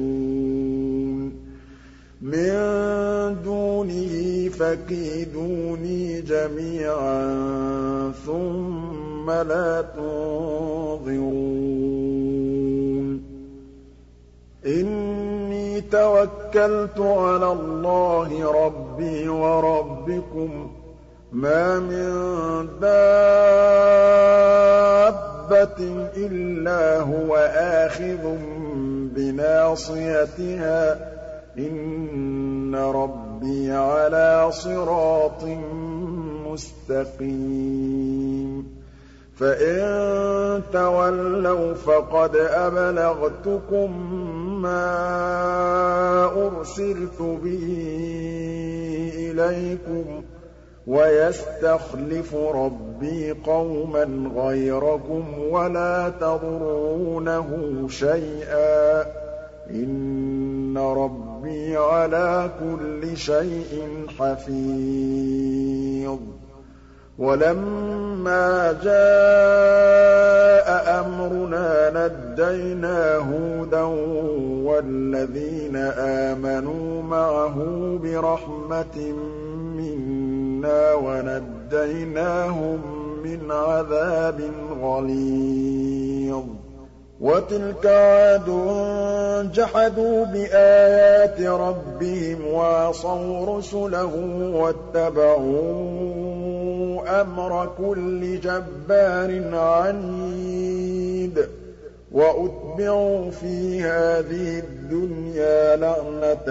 مِن 2.22 3.36
دُونِهِ 3.44 4.50
فَكِيدُونِي 4.50 6.22
جَمِيعًا 6.22 7.22
ثُمَّ 8.26 9.32
لَا 9.32 9.82
تُنظِرُونِ. 9.98 11.18
إِنِّي 14.66 15.82
تَوَكَّلْتُ 15.82 17.00
عَلَى 17.00 17.52
اللَّهِ 17.52 18.52
رَبِّي 18.66 19.30
وَرَبِّكُم 19.30 20.68
ۚ. 20.68 20.70
مَّا 21.32 21.80
مِن 21.80 22.10
دَابَّةٍ 22.82 23.68
إِلَّا 26.18 27.00
هُوَ 27.02 27.36
آخِذٌ 27.86 28.38
بِنَاصِيَتِهَا 29.16 30.94
ۚ. 30.96 30.98
إِنَّ 31.60 32.76
رَبِّي 32.76 33.72
عَلَىٰ 33.72 34.48
صِرَاطٍ 34.52 35.44
مُّسْتَقِيمٍ 36.48 37.98
فَإِن 39.38 40.62
تَوَلَّوْا 40.74 41.74
فَقَدْ 41.74 42.36
أَبْلَغْتُكُم 42.36 44.12
مَّا 44.62 44.96
أُرْسِلْتُ 46.48 47.22
بِهِ 47.22 47.68
إِلَيْكُمْ 49.18 50.22
ۚ 50.22 50.24
وَيَسْتَخْلِفُ 50.88 52.36
رَبِّي 52.36 53.32
قَوْمًا 53.32 54.32
غَيْرَكُمْ 54.36 55.24
وَلَا 55.40 56.10
تَضُرُّونَهُ 56.22 57.48
شَيْئًا 57.90 59.04
ۚ 59.04 59.08
إِنَّ 60.78 60.84
رَبِّي 60.84 61.78
عَلَىٰ 61.78 62.50
كُلِّ 62.60 63.18
شَيْءٍ 63.18 63.88
حَفِيظٌ. 64.20 66.18
وَلَمَّا 67.18 68.72
جَاءَ 68.84 70.68
أَمْرُنَا 71.06 71.90
نَجَّيْنَا 71.90 73.16
هُودًا 73.18 73.84
وَالَّذِينَ 74.70 75.76
آمَنُوا 75.98 77.02
مَعَهُ 77.04 77.56
بِرَحْمَةٍ 78.04 78.98
مِّنَّا 79.78 80.94
وَنَجَّيْنَاهُم 80.94 82.80
مِّنْ 83.24 83.52
عَذَابٍ 83.52 84.42
غَلِيظٍ. 84.82 86.67
وَتِلْكَ 87.22 87.86
عَادٌ 87.86 88.46
ۖ 89.46 89.52
جَحَدُوا 89.54 90.26
بِآيَاتِ 90.26 91.42
رَبِّهِمْ 91.42 92.48
وَعَصَوْا 92.54 93.58
رُسُلَهُ 93.58 94.14
وَاتَّبَعُوا 94.54 95.62
أَمْرَ 97.22 97.70
كُلِّ 97.78 98.40
جَبَّارٍ 98.40 99.56
عَنِيدٍ 99.58 101.48
وَأُتْبِعُوا 102.12 103.32
فِي 103.32 103.82
هَٰذِهِ 103.84 104.60
الدُّنْيَا 104.60 105.76
لَعْنَةً 105.76 106.50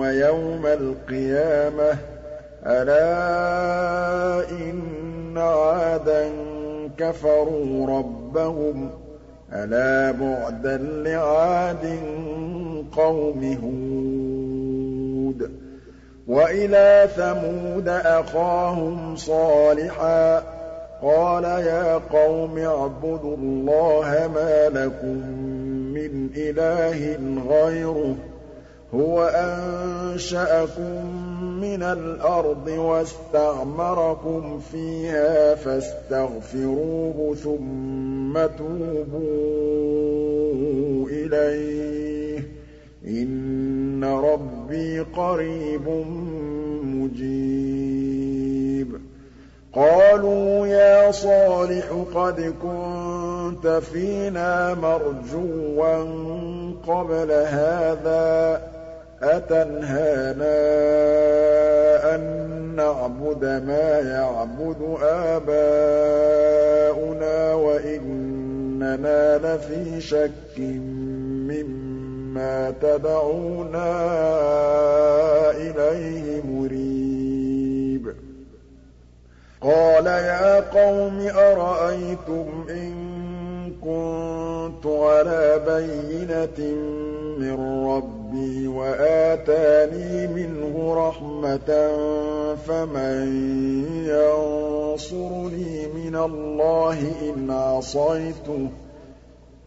وَيَوْمَ 0.00 0.66
الْقِيَامَةِ 0.66 1.92
ۗ. 1.92 1.98
أَلَا 2.66 4.50
إِنَّ 4.50 5.38
عَادًا 5.38 6.30
كَفَرُوا 6.98 7.86
رَبَّهُمْ 7.98 8.88
ۗ 8.88 9.05
أَلَا 9.64 10.10
بُعْدًا 10.12 10.76
لِّعَادٍ 10.76 11.98
قَوْمِ 12.96 13.40
هُودٍ 13.64 15.50
وَإِلَىٰ 16.28 17.08
ثَمُودَ 17.16 17.88
أَخَاهُمْ 17.88 19.16
صَالِحًا 19.16 20.40
ۗ 20.40 20.42
قَالَ 21.02 21.44
يَا 21.44 21.94
قَوْمِ 22.12 22.58
اعْبُدُوا 22.58 23.36
اللَّهَ 23.36 24.30
مَا 24.34 24.68
لَكُم 24.68 25.16
مِّنْ 25.94 26.30
إِلَٰهٍ 26.36 27.18
غَيْرُهُ 27.48 28.14
ۖ 28.14 28.36
هُوَ 28.94 29.22
أَنشَأَكُم 29.24 31.06
مِّنَ 31.60 31.82
الْأَرْضِ 31.82 32.68
وَاسْتَعْمَرَكُمْ 32.68 34.58
فِيهَا 34.72 35.54
فَاسْتَغْفِرُوهُ 35.54 37.34
ثُمَّ 37.44 38.25
تُوبُوا 38.32 39.26
إِلَيْهِ 41.10 42.40
ۚ. 42.40 42.42
إِنَّ 43.06 44.04
رَبِّي 44.04 45.00
قَرِيبٌ 45.00 45.88
مُّجِيبٌ. 46.84 48.88
قَالُوا 49.74 50.66
يَا 50.66 51.10
صَالِحُ 51.10 51.84
قَدْ 52.14 52.54
كُنتَ 52.62 53.80
فِينَا 53.92 54.74
مَرْجُوًّا 54.74 55.98
قَبْلَ 56.86 57.30
هَٰذَا 57.30 58.56
ۖ. 58.72 58.75
أَتَنْهَانَا 59.22 60.56
أَن 62.14 62.20
نَّعْبُدَ 62.76 63.44
مَا 63.44 64.00
يَعْبُدُ 64.00 64.96
آبَاؤُنَا 65.02 65.54
وَإِنَّنَا 67.54 69.38
لَفِي 69.38 70.00
شَكٍّ 70.00 70.58
مِّمَّا 71.48 72.70
تَدْعُونَا 72.82 73.90
إِلَيْهِ 75.50 76.42
مُرِيبٍ. 76.42 78.14
قَالَ 79.60 80.06
يَا 80.06 80.60
قَوْمِ 80.60 81.28
أَرَأَيْتُمْ 81.28 82.66
إِن 82.70 83.15
كُنتُ 83.86 84.86
عَلَىٰ 84.86 85.62
بَيِّنَةٍ 85.66 86.60
مِّن 87.38 87.56
رَّبِّي 87.86 88.68
وَآتَانِي 88.68 90.26
مِنْهُ 90.26 90.94
رَحْمَةً 91.08 91.70
فَمَن 92.66 93.26
يَنصُرُنِي 94.06 95.86
مِنَ 95.86 96.16
اللَّهِ 96.16 96.98
إِنْ 97.30 97.50
عَصَيْتُهُ 97.50 98.66
ۖ 98.68 98.70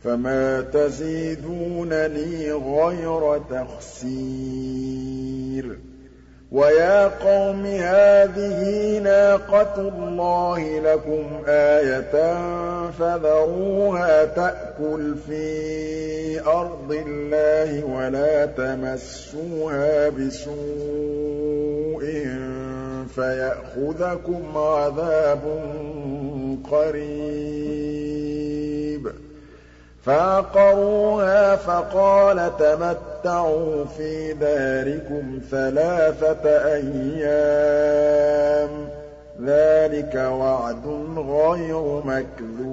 فَمَا 0.03 0.61
تَزِيدُونَنِي 0.61 2.51
غَيْرَ 2.51 3.37
تَخْسِيرٍ 3.49 5.09
وَيَا 6.51 7.07
قَوْمِ 7.07 7.65
هَٰذِهِ 7.65 8.99
نَاقَةُ 8.99 9.75
اللَّهِ 9.81 10.79
لَكُمْ 10.79 11.25
آيَةً 11.47 12.13
فَذَرُوهَا 12.91 14.25
تَأْكُلْ 14.25 15.15
فِي 15.27 16.41
أَرْضِ 16.47 16.91
اللَّهِ 16.91 17.83
وَلَا 17.85 18.45
تَمَسُّوهَا 18.45 20.09
بِسُوءٍ 20.09 20.55
فَيَأْخُذَكُمْ 23.15 24.57
عَذَابٌ 24.57 25.41
قَرِيبٌ 26.71 28.18
فَعَقَرُوهَا 30.03 31.55
فَقَالَ 31.55 32.51
تَمَتَّعُوا 32.59 33.85
فِي 33.97 34.33
دَارِكُمْ 34.33 35.39
ثَلَاثَةَ 35.51 36.49
أَيَّامٍ 36.73 38.69
ۚ. 38.87 38.89
ذَٰلِكَ 39.45 40.15
وَعْدٌ 40.15 40.85
غَيْرُ 41.17 42.01
مَكْذُوبٍ. 42.05 42.69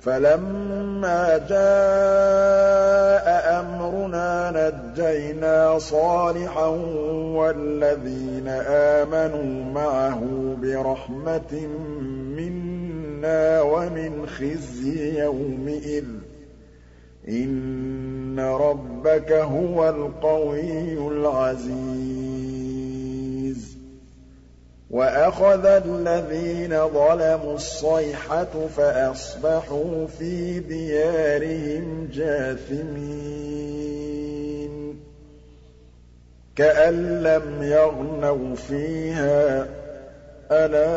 فَلَمَّا 0.00 1.38
جَاءَ 1.48 3.26
أَمْرُنَا 3.60 4.50
نَجَّيْنَا 4.50 5.78
صَالِحًا 5.78 6.66
وَالَّذِينَ 7.36 8.48
آمَنُوا 8.68 9.64
مَعَهُ 9.72 10.20
بِرَحْمَةٍ 10.62 11.54
مِّنَّا 12.36 12.67
وَمِنْ 13.62 14.26
خِزْيِ 14.26 15.18
يَوْمِئِذٍ 15.18 16.04
ۗ 16.04 16.06
إِنَّ 17.28 18.40
رَبَّكَ 18.40 19.32
هُوَ 19.32 19.88
الْقَوِيُّ 19.88 20.98
الْعَزِيزُ. 21.08 21.78
وَأَخَذَ 24.90 25.66
الَّذِينَ 25.66 26.88
ظَلَمُوا 26.88 27.54
الصَّيْحَةُ 27.54 28.66
فَأَصْبَحُوا 28.76 30.06
فِي 30.06 30.60
دِيَارِهِمْ 30.60 32.08
جَاثِمِينَ 32.12 33.48
كَأَن 36.56 37.22
لَّمْ 37.22 37.62
يَغْنَوْا 37.62 38.54
فِيهَا 38.54 39.64
ۗ 39.64 39.68
أَلَا 40.50 40.88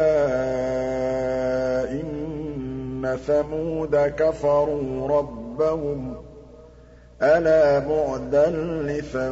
إِنَّ 1.92 3.18
ثَمُودَ 3.28 3.96
كَفَرُوا 3.96 5.08
رَبَّهُمْ 5.08 6.14
ۗ 6.14 6.18
أَلَا 7.24 7.80
بُعْدًا 7.80 8.50
لِّثَمُودَ 8.88 9.32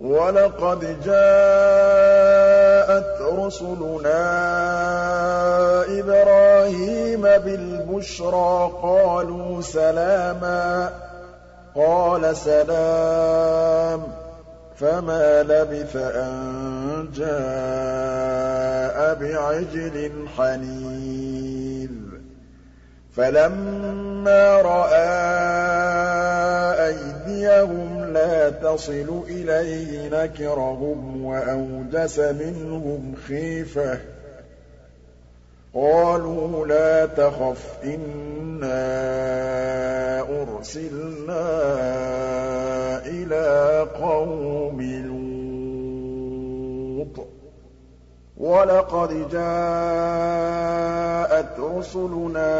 وَلَقَدْ 0.00 0.96
جَاءَتْ 1.04 3.20
رُسُلُنَا 3.20 4.22
إِبْرَاهِيمَ 6.00 7.22
بِالْبُشْرَىٰ 7.22 8.70
قَالُوا 8.82 9.60
سَلَامًا 9.62 10.88
ۖ 10.88 10.92
قَالَ 11.80 12.36
سَلَامٌ 12.36 14.00
ۖ 14.00 14.04
فَمَا 14.76 15.42
لَبِثَ 15.42 15.96
أَن 15.96 17.08
جَاءَ 17.16 19.14
بِعِجْلٍ 19.14 20.26
حَنِيذٍ 20.36 21.90
فَلَمَّا 23.16 24.56
رَأَىٰ 24.62 24.96
أَيْدِيَهُمْ 26.88 28.04
لَا 28.12 28.50
تَصِلُ 28.50 29.22
إِلَيْهِ 29.28 30.08
نَكِرَهُمْ 30.08 31.24
وَأَوْجَسَ 31.24 32.18
مِنْهُمْ 32.18 33.14
خِيفَةً 33.26 33.94
ۚ 33.94 33.98
قَالُوا 35.76 36.66
لَا 36.66 37.06
تَخَفْ 37.06 37.84
إِنَّا 37.84 38.80
أُرْسِلْنَا 40.20 41.46
إِلَىٰ 43.06 43.86
قَوْمِ 44.00 44.80
لُوطٍ. 46.96 47.26
وَلَقَدْ 48.36 49.28
جَاءَتْ 49.30 49.46
رُسُلُنَا 51.60 52.52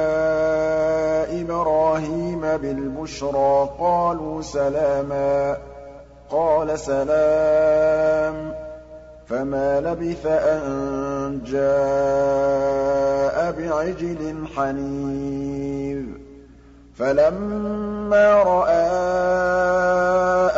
إِبْرَاهِيمَ 1.40 2.40
بِالْبُشْرَىٰ 2.40 3.68
قَالُوا 3.78 4.42
سَلَامًا 4.42 5.54
ۖ 5.54 5.58
قَالَ 6.30 6.78
سَلَامٌ 6.78 8.52
ۖ. 8.52 8.65
فَمَا 9.28 9.80
لَبِثَ 9.80 10.26
أَن 10.26 11.40
جَاءَ 11.46 13.36
بِعِجْلٍ 13.58 14.46
حَنِيذٍ 14.56 16.02
فَلَمَّا 16.96 18.42
رَأَىٰ 18.42 18.86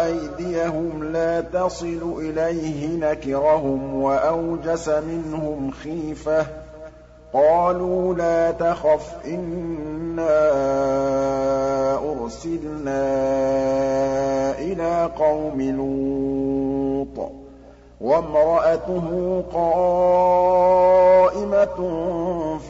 أَيْدِيَهُمْ 0.07 1.05
لَا 1.13 1.41
تَصِلُ 1.41 2.15
إِلَيْهِ 2.19 2.97
نَكِرَهُمْ 2.97 4.03
وَأَوْجَسَ 4.03 4.89
مِنْهُمْ 4.89 5.71
خِيفَةً 5.71 6.43
ۚ 6.43 6.47
قَالُوا 7.33 8.15
لَا 8.15 8.51
تَخَفْ 8.51 9.27
إِنَّا 9.27 10.39
أُرْسِلْنَا 12.13 13.05
إِلَىٰ 14.59 15.11
قَوْمِ 15.19 15.61
لُوطٍ 15.61 17.38
وَامْرَأَتُهُ 18.01 19.43
قَائِمَةٌ 19.55 20.99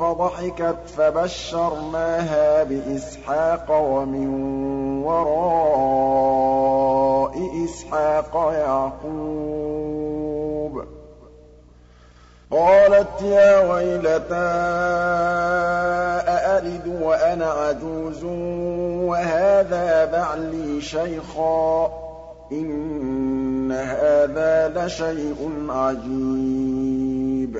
فَضَحِكَتْ 0.00 0.76
فَبَشَّرْنَاهَا 0.96 2.62
بِإِسْحَاقَ 2.64 3.70
وَمِن 3.70 4.28
وَرَاءِ 5.04 6.44
إِسْحَاقَ 7.64 8.52
يَعْقُوبَ 8.52 9.12
ۚ. 10.84 10.86
قَالَتْ 12.50 13.22
يَا 13.22 13.72
وَيْلَتَىٰ 13.72 14.34
أَأَلِدُ 16.28 17.02
وَأَنَا 17.02 17.46
عَجُوزٌ 17.50 18.24
وَهَٰذَا 19.04 20.04
بَعْلِي 20.04 20.80
شَيْخًا 20.80 21.86
ۖ 21.86 21.90
إِنَّ 23.68 23.72
هَٰذَا 23.72 24.86
لَشَيْءٌ 24.86 25.36
عَجِيبٌ 25.68 27.56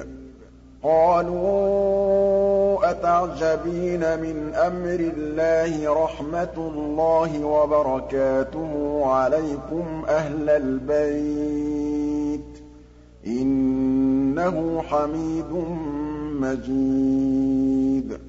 قَالُوا 0.83 2.91
أَتَعْجَبِينَ 2.91 4.21
مِنْ 4.21 4.55
أَمْرِ 4.55 5.13
اللَّهِ 5.17 5.95
ۖ 5.95 5.99
رَحْمَتُ 5.99 6.59
اللَّهِ 6.59 7.45
وَبَرَكَاتُهُ 7.45 9.01
عَلَيْكُمْ 9.07 10.05
أَهْلَ 10.09 10.51
الْبَيْتِ 10.51 12.41
ۚ 12.57 12.61
إِنَّهُ 13.27 14.83
حَمِيدٌ 14.83 15.53
مَّجِيدٌ 16.41 18.28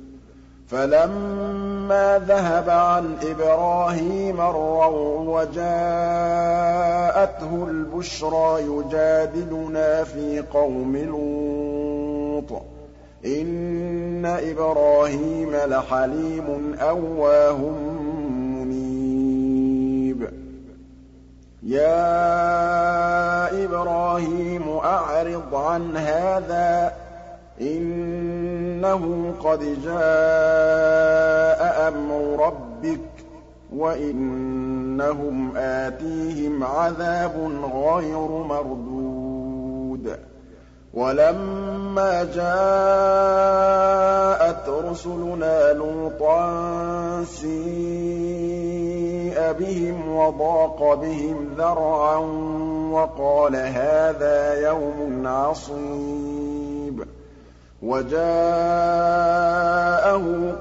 فَلَمَّا 0.69 2.19
ذَهَبَ 2.27 2.69
عَنْ 2.69 3.15
إِبْرَاهِيمَ 3.23 4.41
الرَّوْعُ 4.41 4.87
وَجَاءَتْهُ 5.27 5.65
الْبُشْرَىٰ 7.67 8.61
يُجَادِلُنَا 8.61 10.03
فِي 10.03 10.43
قَوْمِ 10.53 10.97
لُوطٍ. 10.97 12.61
إِنَّ 13.25 14.25
إِبْرَاهِيمَ 14.25 15.55
لَحَلِيمٌ 15.55 16.75
أَوَّاهٌ 16.79 17.57
مُّنِيبٌ. 18.37 20.29
يَا 21.63 23.65
إِبْرَاهِيمُ 23.65 24.69
أَعْرِضْ 24.69 25.55
عَنْ 25.55 25.97
هَٰذَا 25.97 26.91
إِنَّهُ 27.61 29.33
قَدْ 29.43 29.59
جَاءَ 29.83 31.59
أَمْرُ 31.87 32.45
رَبِّكَ 32.45 32.99
ۖ 33.19 33.21
وَإِنَّهُمْ 33.75 35.57
آتِيهِمْ 35.57 36.63
عَذَابٌ 36.63 37.31
غَيْرُ 37.73 38.27
مَرْدُودٍ. 38.27 40.19
وَلَمَّا 40.93 42.23
جَاءَتْ 42.23 42.49
رُسُلُنَا 44.69 45.73
لُوطًا 45.73 47.23
سِيءَ 47.23 47.51
بِهِمْ 49.59 50.15
وَضَاقَ 50.15 50.93
بِهِمْ 50.93 51.49
ذَرْعًا 51.57 52.17
وَقَالَ 52.91 53.55
هَٰذَا 53.55 54.53
يَوْمٌ 54.67 55.27
عَصِيبٌ. 55.27 56.78
وَجَاءَهُ 57.83 58.21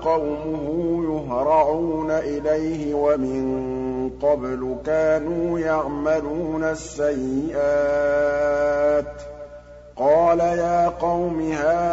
قَوْمُهُ 0.04 0.64
يُهْرَعُونَ 1.04 2.10
إِلَيْهِ 2.10 2.94
وَمِن 2.94 4.10
قَبْلُ 4.22 4.76
كَانُوا 4.86 5.58
يَعْمَلُونَ 5.60 6.64
السَّيِّئَاتِ 6.64 7.54
ۚ. 9.04 9.08
قَالَ 9.96 10.38
يَا 10.40 10.88
قَوْمِ 10.88 11.40
هَٰؤُلَاءِ 11.52 11.90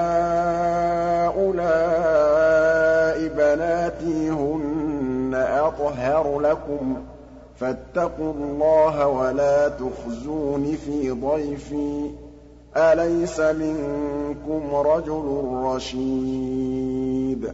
بَنَاتِي 3.27 4.29
هُنَّ 4.29 5.31
أَطْهَرُ 5.35 6.39
لَكُمْ 6.39 6.95
ۖ. 6.95 6.97
فَاتَّقُوا 7.59 8.33
اللَّهَ 8.33 9.07
وَلَا 9.07 9.67
تُخْزُونِ 9.69 10.75
فِي 10.85 11.11
ضَيْفِي 11.11 12.09
ۖ. 12.09 12.11
أَلَيْسَ 12.77 13.39
مِنكُمْ 13.39 14.75
رَجُلٌ 14.75 15.43
رَّشِيدٌ؟ 15.63 17.53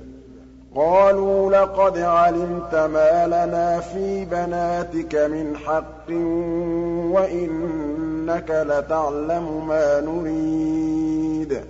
قَالُوا 0.75 1.51
لَقَدْ 1.51 1.97
عَلِمْتَ 1.97 2.75
مَا 2.75 3.27
لَنَا 3.27 3.79
فِي 3.79 4.25
بَنَاتِكَ 4.25 5.15
مِنْ 5.15 5.57
حَقٍّ 5.57 6.09
وَإِنَّكَ 7.13 8.63
لَتَعْلَمُ 8.67 9.67
مَا 9.67 10.01
نُرِيدُ. 10.01 11.61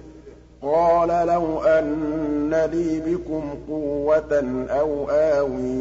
قَالَ 0.61 1.27
لَوْ 1.27 1.63
أَنَّ 1.63 2.69
لِي 2.71 2.99
بِكُمْ 2.99 3.43
قُوَّةً 3.69 4.65
أَوْ 4.69 5.09
آوِي 5.09 5.73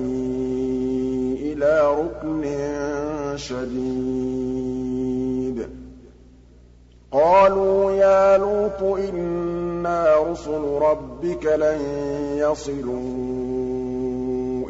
إِلَىٰ 1.52 1.94
رُكْنٍ 1.94 2.44
شَدِيدٍ. 3.36 3.80
قَالُوا 7.12 7.92
يَا 7.92 8.38
لُوطُ 8.38 8.82
إِنَّا 8.98 10.16
رُسُلُ 10.30 10.78
رَبِّكَ 10.82 11.44
لَن 11.46 11.80
يَصِلُوا 12.36 13.00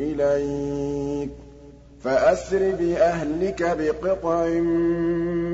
إِلَيْكَ. 0.01 1.31
فَأَسْرِ 2.05 2.59
بِأَهْلِكَ 2.59 3.63
بِقِطْعٍ 3.63 4.45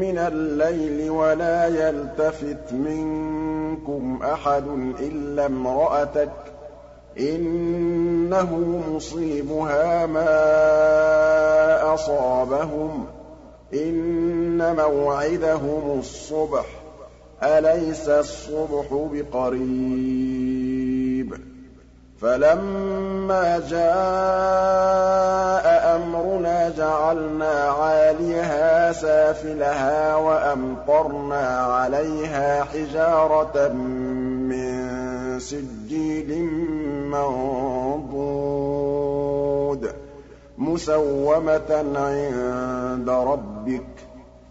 مِّنَ 0.01 0.19
اللَّيْلِ 0.19 1.11
وَلَا 1.11 1.67
يَلْتَفِتْ 1.67 2.73
مِنكُمْ 2.73 4.21
أَحَدٌ 4.23 4.65
إِلَّا 5.01 5.47
امْرَأَتَكَ 5.47 6.29
ۖ. 6.29 7.21
إِنَّهُ 7.21 8.81
مُصِيبُهَا 8.95 10.07
مَا 10.07 10.35
أَصَابَهُمْ 11.95 13.05
ۚ. 13.05 13.16
إِنَّ 13.75 14.77
مَوْعِدَهُمُ 14.77 15.99
الصُّبْحُ 15.99 16.65
ۚ 16.65 16.67
أَلَيْسَ 17.45 18.09
الصُّبْحُ 18.09 19.09
بِقَرِيبٍ؟ 19.13 20.67
فَلَمَّا 22.21 23.59
جَاءَ 23.71 23.87
أَمْرُنَا 25.97 26.69
جَعَلْنَا 26.79 27.53
عَالِيَهَا 27.71 28.93
سَافِلَهَا 28.93 30.17
وَأَمْطَرْنَا 30.17 31.47
عَلَيْهَا 31.59 32.65
حِجَارَةً 32.65 33.69
مِّن 34.49 34.77
سِجِّيلٍ 35.41 36.41
مَّنضُودٍ. 37.11 39.26
مُّسَوَّمَةً 40.59 41.85
عِندَ 41.97 43.09
رَبِّكَ 43.11 43.81
ۖ 43.81 44.01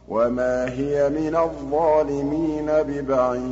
وَمَا 0.07 0.65
هِيَ 0.69 1.09
مِنَ 1.09 1.35
الظَّالِمِينَ 1.35 2.65
بِبَعِيدٍ. 2.67 3.45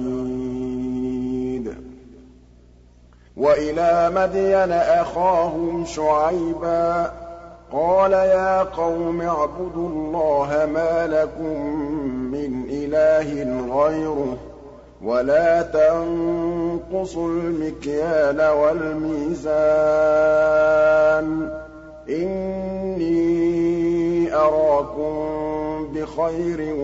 وَإِلَىٰ 3.38 4.12
مَدْيَنَ 4.16 4.72
أَخَاهُمْ 4.72 5.86
شُعَيْبًا 5.86 7.04
ۗ 7.04 7.10
قَالَ 7.72 8.12
يَا 8.12 8.63
قَوْمِ 8.63 9.22
اعْبُدُوا 9.22 9.89
اللَّهَ 9.89 10.66
مَا 10.74 11.08
لَكُم 11.08 11.60
مِّنْ 12.32 12.63
إِلَٰهٍ 12.70 13.44
غَيْرُهُ 13.84 14.38
وَلَا 15.04 15.62
تَنقُصُوا 15.62 17.28
الْمِكْيَالَ 17.28 18.42
وَالْمِيزَانَ 18.50 19.54
ۚ. 21.60 21.62
إِنِّي 22.10 23.13
أَرَاكُم 24.36 25.13
بِخَيْرٍ 25.94 26.76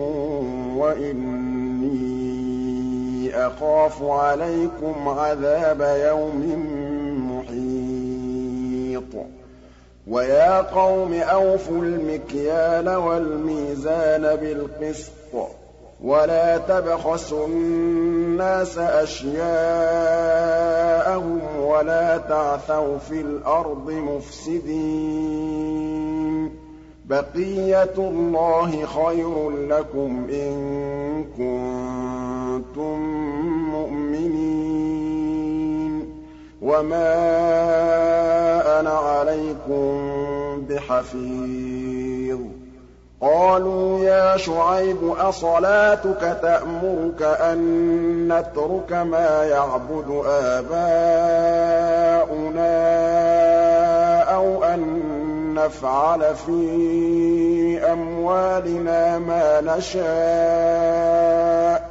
وَإِنِّي 0.76 2.10
أَخَافُ 3.46 4.02
عَلَيْكُمْ 4.02 5.08
عَذَابَ 5.08 5.80
يَوْمٍ 5.80 6.42
مُّحِيطٍ. 7.32 9.26
وَيَا 10.08 10.60
قَوْمِ 10.60 11.14
أَوْفُوا 11.14 11.82
الْمِكْيَالَ 11.82 12.88
وَالْمِيزَانَ 12.88 14.36
بِالْقِسْطِ. 14.36 15.59
وَلَا 16.04 16.58
تَبْخَسُوا 16.58 17.46
النَّاسَ 17.46 18.78
أَشْيَاءَهُمْ 18.78 21.40
وَلَا 21.60 22.16
تَعْثَوْا 22.16 22.98
فِي 22.98 23.20
الْأَرْضِ 23.20 23.90
مُفْسِدِينَ. 23.90 26.50
بَقِيَّتُ 27.08 27.98
اللَّهِ 27.98 28.86
خَيْرٌ 28.86 29.50
لَّكُمْ 29.50 30.26
إِن 30.30 31.24
كُنتُم 31.38 33.00
مُّؤْمِنِينَ. 33.70 35.00
وَمَا 36.62 37.14
أَنَا 38.80 38.90
عَلَيْكُم 38.90 40.00
بِحَفِيظٍ. 40.68 42.59
قَالُوا 43.20 44.04
يَا 44.04 44.36
شُعَيْبُ 44.36 45.14
أَصَلَاتُكَ 45.18 46.38
تَأْمُرُكَ 46.42 47.22
أَن 47.22 47.58
نَّتْرُكَ 48.32 48.92
مَا 48.92 49.44
يَعْبُدُ 49.44 50.22
آبَاؤُنَا 50.26 50.70
أَوْ 54.34 54.64
أَن 54.64 54.80
نَّفْعَلَ 55.54 56.34
فِي 56.34 57.80
أَمْوَالِنَا 57.92 59.18
مَا 59.18 59.60
نَشَاءُ 59.60 61.20
ۖ. 61.80 61.82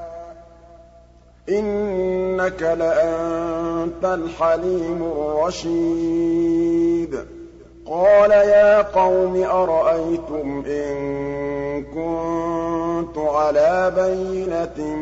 إِنَّكَ 1.49 2.61
لَأَنتَ 2.61 4.03
الْحَلِيمُ 4.05 5.03
الرَّشِيدُ. 5.17 7.15
قَالَ 7.89 8.31
يَا 8.31 8.81
قَوْمِ 8.81 9.43
أَرَأَيْتُمْ 9.43 10.63
إِن 10.67 10.95
كُنتُ 11.83 13.17
عَلَىٰ 13.17 13.91
بَيِّنَةٍ 13.95 14.95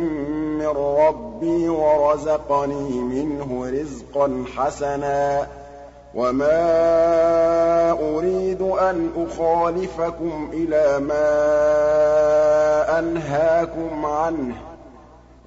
مِّن 0.60 0.68
رَّبِّي 0.68 1.70
وَرَزَقَنِي 1.70 2.90
مِنْهُ 3.02 3.70
رِزْقًا 3.82 4.44
حَسَنًا 4.56 5.48
وَمَا 6.16 7.92
أُرِيدُ 7.92 8.62
أَنْ 8.62 9.10
أُخَالِفَكُمْ 9.18 10.50
إِلَىٰ 10.54 11.00
مَا 11.00 11.30
أَنْهَاكُمْ 13.00 14.06
عَنْهُ 14.06 14.54
ۚ. 14.56 14.60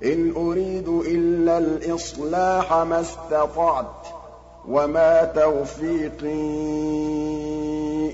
إِنْ 0.05 0.33
أُرِيدُ 0.37 0.89
إِلَّا 0.89 1.59
الْإِصْلَاحَ 1.59 2.73
مَا 2.75 3.01
اسْتَطَعْتُ. 3.01 4.00
وَمَا 4.69 5.25
تَوْفِيقِي 5.25 6.41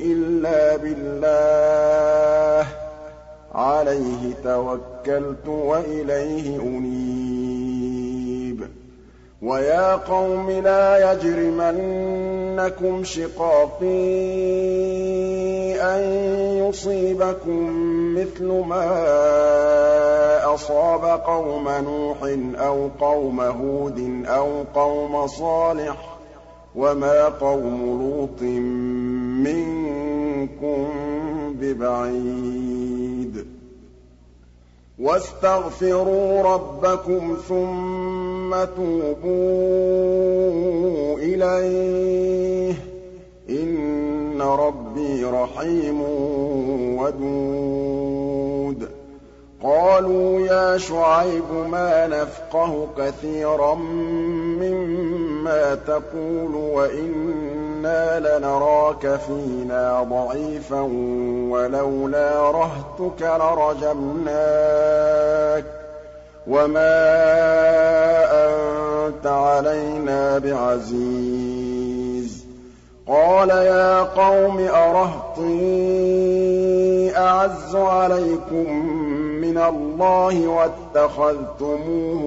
إِلَّا 0.02 0.76
بِاللَّهِ 0.76 2.62
ۚ 2.64 2.68
عَلَيْهِ 3.54 4.34
تَوَكَّلْتُ 4.44 5.46
وَإِلَيْهِ 5.48 6.60
أُنِيبُ 6.60 8.60
وَيَا 9.42 9.94
قَوْمِ 9.96 10.50
لَا 10.50 11.12
يَجْرِمَنَّكُمْ 11.12 13.04
شِقَاقِي 13.04 13.86
أَن 15.80 16.02
يُصِيبَكُم 16.68 17.70
مِّثْلُ 18.14 18.44
مَا 18.66 18.86
أَصَابَ 20.54 21.04
قَوْمَ 21.20 21.68
نُوحٍ 21.68 22.16
أَوْ 22.66 22.88
قَوْمَ 23.00 23.40
هُودٍ 23.40 24.24
أَوْ 24.26 24.64
قَوْمَ 24.74 25.26
صَالِحٍ 25.26 26.15
وَمَا 26.76 27.24
قَوْمُ 27.24 27.80
لُوطٍ 28.00 28.42
مِّنكُم 29.46 30.86
بِبَعِيدٍ 31.60 33.46
وَاسْتَغْفِرُوا 34.98 36.42
رَبَّكُمْ 36.42 37.36
ثُمَّ 37.48 38.64
تُوبُوا 38.64 39.28
إِلَيْهِ 41.18 42.72
ۚ 42.72 42.76
إِنَّ 43.50 44.42
رَبِّي 44.42 45.24
رَحِيمٌ 45.24 46.00
وَدُودٌ 46.98 48.88
قَالُوا 49.62 50.40
يَا 50.40 50.78
شُعَيْبُ 50.78 51.52
مَا 51.70 52.06
نَفْقَهُ 52.06 52.88
كَثِيرًا 52.98 53.74
مِّمَّا 54.60 55.35
تَقُولُ 55.86 56.54
وَإِنَّا 56.54 57.66
إِنَّا 57.86 58.38
لَنَرَاكَ 58.38 59.16
فِينَا 59.26 60.02
ضَعِيفًا 60.02 60.80
وَلَوْلَا 61.50 62.50
رَهْطُكَ 62.50 63.22
لَرَجَمْنَاكَ 63.22 64.34
ۖ 65.64 65.66
وَمَا 66.46 66.96
أَنتَ 68.46 69.26
عَلَيْنَا 69.26 70.38
بِعَزِيزٍ 70.38 71.66
قَالَ 73.08 73.50
يَا 73.50 74.02
قَوْمِ 74.02 74.60
أَرَهْطِي 74.68 75.56
أَعَزُّ 77.16 77.76
عَلَيْكُم 77.76 79.05
مِّنَ 79.56 79.62
اللَّهِ 79.62 80.46
وَاتَّخَذْتُمُوهُ 80.48 82.22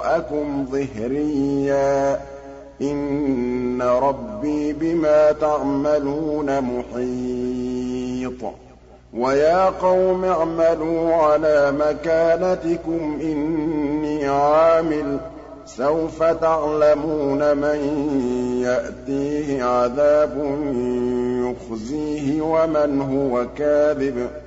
وَرَاءَكُمْ 0.00 0.66
ظِهْرِيًّا 0.72 2.14
ۖ. 2.16 2.18
إِنَّ 2.82 3.82
رَبِّي 3.82 4.72
بِمَا 4.72 5.32
تَعْمَلُونَ 5.32 6.60
مُحِيطٌ. 6.60 8.42
وَيَا 9.14 9.64
قَوْمِ 9.70 10.24
اعْمَلُوا 10.24 11.14
عَلَىٰ 11.14 11.72
مَكَانَتِكُمْ 11.72 13.18
إِنِّي 13.22 14.26
عَامِلٌ 14.28 15.18
ۖ. 15.18 15.20
سَوْفَ 15.66 16.22
تَعْلَمُونَ 16.22 17.56
مَن 17.56 17.78
يَأْتِيهِ 18.64 19.62
عَذَابٌ 19.64 20.36
يُخْزِيهِ 21.50 22.42
وَمَنْ 22.42 23.00
هُوَ 23.02 23.46
كَاذِبٌ 23.58 24.14
ۖ. 24.26 24.43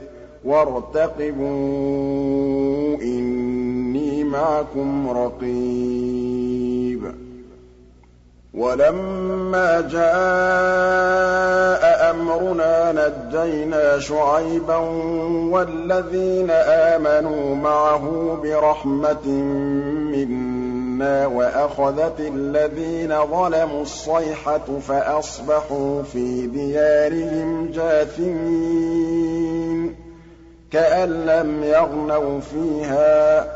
وَارْتَقِبُوا 0.48 1.48
إِنِّي 3.02 4.24
مَعَكُمْ 4.24 5.10
رَقِيبٌ. 5.10 7.02
وَلَمَّا 8.54 9.82
جَاءَ 9.82 12.12
أَمْرُنَا 12.12 12.92
نَجَّيْنَا 12.92 14.00
شُعَيْبًا 14.00 14.76
وَالَّذِينَ 15.52 16.50
آمَنُوا 16.50 17.56
مَعَهُ 17.56 18.38
بِرَحْمَةٍ 18.44 19.28
مِّنَّا 20.12 21.28
وَأَخَذَتِ 21.28 22.20
الَّذِينَ 22.20 23.26
ظَلَمُوا 23.26 23.82
الصَّيْحَةُ 23.82 24.80
فَأَصْبَحُوا 24.88 26.04
فِي 26.04 26.48
دِيَارِهِمْ 26.48 27.72
جَاثِمِينَ. 27.72 29.28
كَأَن 30.72 31.10
لَّمْ 31.10 31.64
يَغْنَوْا 31.64 32.40
فِيهَا 32.40 33.42
ۗ. 33.42 33.48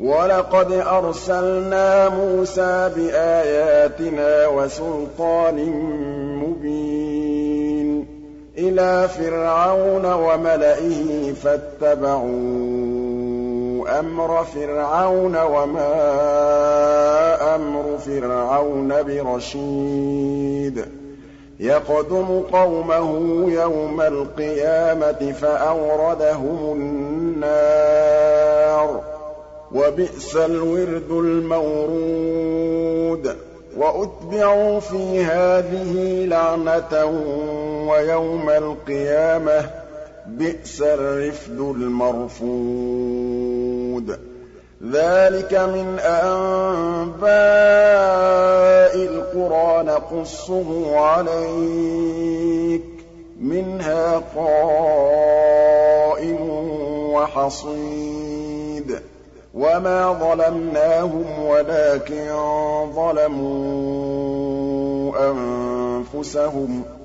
وَلَقَدْ 0.00 0.72
أَرْسَلْنَا 0.72 2.08
مُوسَىٰ 2.08 2.90
بِآيَاتِنَا 2.96 4.46
وَسُلْطَانٍ 4.46 5.56
مُّبِينٍ 6.36 8.06
إِلَىٰ 8.58 9.08
فِرْعَوْنَ 9.08 10.04
وَمَلَئِهِ 10.12 11.32
فَاتَّبَعُوا 11.32 12.91
أَمْرَ 13.98 14.44
فِرْعَوْنَ 14.44 15.36
وَمَا 15.36 15.94
أَمْرُ 17.54 17.98
فِرْعَوْنَ 17.98 19.02
بِرَشِيدٍ. 19.02 20.84
يَقْدُمُ 21.60 22.42
قَوْمَهُ 22.52 23.44
يَوْمَ 23.50 24.00
الْقِيَامَةِ 24.00 25.32
فَأَوْرَدَهُمُ 25.32 26.72
النَّارَ 26.72 29.00
ۖ. 29.00 29.02
وَبِئْسَ 29.76 30.36
الْوِرْدُ 30.36 31.10
الْمَوْرُودُ. 31.10 33.36
وَأُتْبِعُوا 33.76 34.80
فِي 34.80 35.24
هَٰذِهِ 35.24 36.24
لَعْنَةً 36.26 37.04
وَيَوْمَ 37.90 38.50
الْقِيَامَةِ 38.50 39.60
ۚ 39.60 39.64
بِئْسَ 40.26 40.82
الرِّفْدُ 40.82 41.60
الْمَرْفُودُ 41.60 43.71
ذَٰلِكَ 44.90 45.54
مِنْ 45.54 45.98
أَنبَاءِ 45.98 47.22
الْقُرَىٰ 48.96 49.82
نَقُصُّهُ 49.86 50.96
عَلَيْكَ 50.98 52.82
ۖ 52.82 52.84
مِنْهَا 53.40 54.22
قَائِمٌ 54.36 55.56
وَحَصِيدٌ. 57.14 58.98
وَمَا 59.54 60.12
ظَلَمْنَاهُمْ 60.12 61.44
وَلَٰكِن 61.46 62.32
ظَلَمُوا 62.96 64.02
أَنفُسَهُمْ 65.30 66.82
ۖ. 66.82 67.01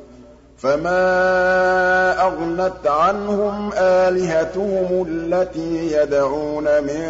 فَمَا 0.58 2.22
أَغْنَتْ 2.22 2.88
عَنْهُمْ 2.88 3.72
آلِهَتُهُمُ 3.78 5.06
الَّتِي 5.10 5.92
يَدْعُونَ 5.94 6.64
مِن 6.64 7.06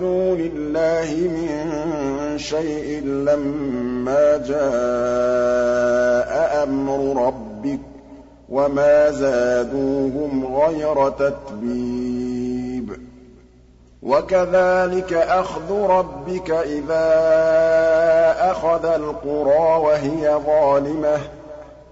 دُونِ 0.00 0.50
اللَّهِ 0.54 1.28
مِن 1.28 2.38
شَيْءٍ 2.38 3.00
لَّمَّا 3.04 4.36
جَاءَ 4.36 4.62
أَمْرُ 6.62 7.26
رَبِّكَ 7.26 7.78
ۖ 7.78 7.82
وَمَا 8.48 9.10
زَادُوهُمْ 9.10 10.56
غَيْرَ 10.56 11.08
تَتْبِيبٍ 11.10 12.92
وَكَذَٰلِكَ 14.02 15.12
أَخْذُ 15.12 15.72
رَبِّكَ 15.72 16.50
إِذَا 16.50 17.06
أَخَذَ 18.50 18.84
الْقُرَىٰ 18.86 19.80
وَهِيَ 19.84 20.40
ظَالِمَةٌ 20.46 21.16
ۚ 21.16 21.41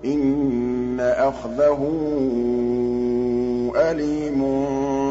إِنَّ 0.05 1.01
أَخْذَهُ 1.01 1.93
أَلِيمٌ 3.77 4.45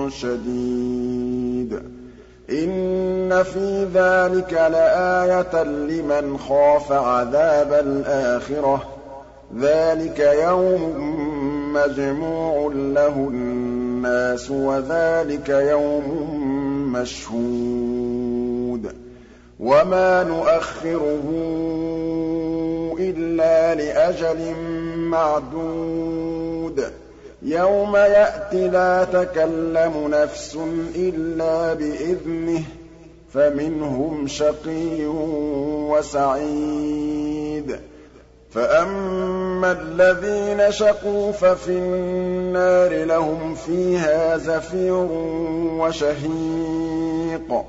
شَدِيدٌ. 0.09 1.79
إِنَّ 2.49 3.43
فِي 3.43 3.87
ذَٰلِكَ 3.93 4.53
لَآيَةً 4.53 5.63
لِّمَنْ 5.63 6.37
خَافَ 6.37 6.91
عَذَابَ 6.91 7.73
الْآخِرَةِ 7.73 8.77
ۚ. 8.77 8.81
ذَٰلِكَ 9.59 10.19
يَوْمٌ 10.19 10.93
مَّجْمُوعٌ 11.73 12.71
لَّهُ 12.73 13.27
النَّاسُ 13.31 14.51
وَذَٰلِكَ 14.51 15.49
يَوْمٌ 15.49 16.03
مَّشْهُودٌ. 16.93 18.98
وَمَا 19.60 20.24
نُؤَخِّرُهُ 20.24 21.28
إِلَّا 22.99 23.76
لِأَجَلٍ 23.76 24.55
مَّعْدُودٍ 24.97 26.91
يَوْمَ 27.41 27.95
يَأْتِ 27.95 28.53
لَا 28.53 29.03
تَكَلَّمُ 29.03 30.07
نَفْسٌ 30.12 30.57
إِلَّا 30.95 31.74
بِإِذْنِهِ 31.74 32.60
ۚ 32.60 32.64
فَمِنْهُمْ 33.34 34.28
شَقِيٌّ 34.28 35.05
وَسَعِيدٌ 35.91 37.80
فَأَمَّا 38.51 39.72
الَّذِينَ 39.72 40.72
شَقُوا 40.72 41.32
فَفِي 41.32 41.72
النَّارِ 41.72 42.93
لَهُمْ 43.05 43.55
فِيهَا 43.55 44.38
زَفِيرٌ 44.38 45.07
وَشَهِيقٌ 45.80 47.66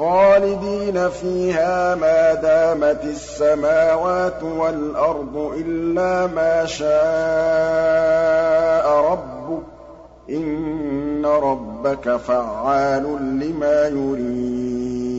خَالِدِينَ 0.00 1.08
فِيهَا 1.08 1.94
مَا 1.94 2.34
دَامَتِ 2.34 3.04
السَّمَاوَاتُ 3.04 4.42
وَالْأَرْضُ 4.42 5.36
إِلَّا 5.36 6.26
مَا 6.26 6.66
شَاءَ 6.66 6.90
رَبُّكَ 9.12 9.62
ۚ 9.62 9.66
إِنَّ 10.30 11.26
رَبَّكَ 11.26 12.16
فَعَّالٌ 12.16 13.02
لِّمَا 13.40 13.86
يُرِيدُ. 13.86 15.09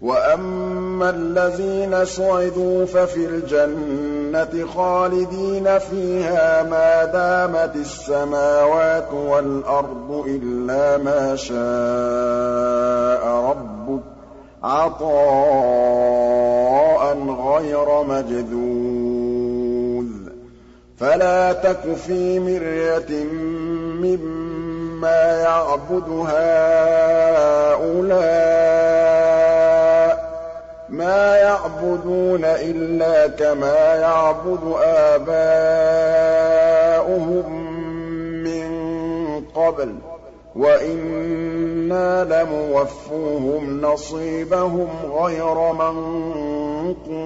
وَأَمَّا 0.00 1.10
الَّذِينَ 1.10 2.04
سُعِدُوا 2.04 2.84
فَفِي 2.84 3.26
الْجَنَّةِ 3.26 4.66
خَالِدِينَ 4.74 5.78
فِيهَا 5.78 6.62
مَا 6.62 7.04
دَامَتِ 7.04 7.76
السَّمَاوَاتُ 7.76 9.12
وَالْأَرْضُ 9.12 10.24
إِلَّا 10.26 10.96
مَا 11.04 11.36
شَاءَ 11.36 13.26
رَبُّكَ 13.50 14.00
ۖ 14.00 14.04
عَطَاءً 14.64 15.10
غَيْرَ 17.54 18.02
مَجْذُوذٍ 18.02 19.40
فَلَا 20.98 21.52
تَكُ 21.52 21.94
فِي 22.06 22.38
مِرْيَةٍ 22.38 23.24
مِّمَّا 24.00 25.40
يَعْبُدُ 25.42 26.08
هَٰؤُلَاءِ 26.28 27.80
ۚ 28.96 28.99
مَا 30.90 31.36
يَعْبُدُونَ 31.36 32.44
إِلَّا 32.44 33.26
كَمَا 33.26 33.94
يَعْبُدُ 33.94 34.74
آبَاؤُهُم 34.82 35.32
مِّن 38.44 38.70
قَبْلُ 39.54 39.88
ۚ 39.88 39.92
وَإِنَّا 40.56 42.24
لَمُوَفُّوهُمْ 42.24 43.80
نَصِيبَهُمْ 43.80 44.88
غَيْرَ 45.12 45.72
مَنقُوصٍ. 45.72 47.20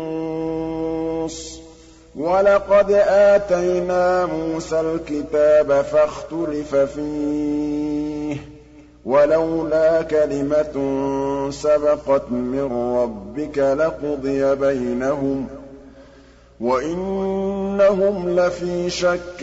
وَلَقَدْ 2.16 2.90
آتَيْنَا 3.08 4.26
مُوسَى 4.26 4.80
الْكِتَابَ 4.80 5.82
فَاخْتُلِفَ 5.82 6.74
فِيهِ 6.76 8.34
ۚ. 8.34 8.38
وَلَوْلَا 9.04 10.02
كَلِمَةٌ 10.02 10.76
سَبَقَتْ 11.50 12.30
مِن 12.30 12.94
رَّبِّكَ 12.96 13.58
لَقُضِيَ 13.58 14.54
بَيْنَهُمْ 14.54 15.46
ۚ 15.46 15.48
وَإِنَّهُمْ 16.60 18.28
لَفِي 18.30 18.90
شَكٍّ 18.90 19.42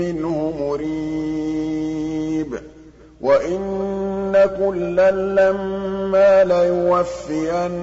مِّنْهُ 0.00 0.52
مُرِيبٍ 0.60 2.54
وَإِنَّ 3.20 4.48
كُلًّا 4.58 5.10
لَّمَّا 5.10 6.44
لَيُوَفِّيَنَّهُمْ 6.44 7.74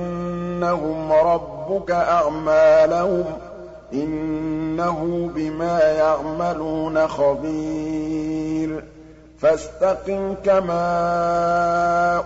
رَبُّكَ 1.14 1.91
أَعْمَالَهُمْ 1.91 3.24
ۚ 3.24 3.28
إِنَّهُ 3.93 5.30
بِمَا 5.36 5.82
يَعْمَلُونَ 5.91 7.08
خَبِيرٌ 7.08 8.84
فَاسْتَقِمْ 9.41 10.35
كَمَا 10.45 10.83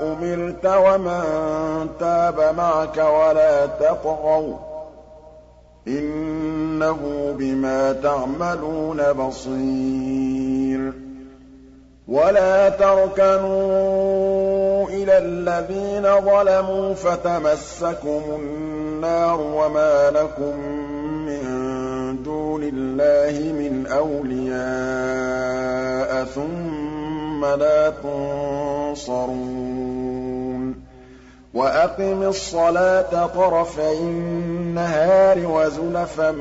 أُمِرْتَ 0.02 0.66
وَمَن 0.66 1.24
تَابَ 2.00 2.56
مَعَكَ 2.58 2.98
وَلَا 2.98 3.66
تَطْغَوْا 3.66 4.54
ۚ 4.58 4.60
إِنَّهُ 5.88 7.00
بِمَا 7.40 7.94
تَعْمَلُونَ 7.94 9.14
بَصِيرٌ. 9.14 10.94
وَلَا 12.08 12.70
تَرْكَنُوا 12.70 13.94
إِلَى 14.90 15.18
الَّذِينَ 15.18 16.22
ظَلَمُوا 16.22 16.94
فَتَمَسَّكُمُ 16.94 18.22
النَّارُ 18.36 19.42
وَمَا 19.42 20.12
لَكُم 20.12 20.60
مِّن 21.26 21.44
دُونِ 22.24 22.64
اللَّهِ 22.64 23.54
مِنْ 23.54 23.88
أَوْلِيَاءَ 23.88 24.64
ثُمَّ 26.26 26.83
لَا 27.46 27.90
تُنصَرُونَ 28.04 29.44
وَأَقِمِ 31.54 32.24
الصَّلَاةَ 32.24 33.26
طَرَفَيِ 33.26 34.00
النَّهَارِ 34.00 35.48
وَزُلَفًا 35.48 36.32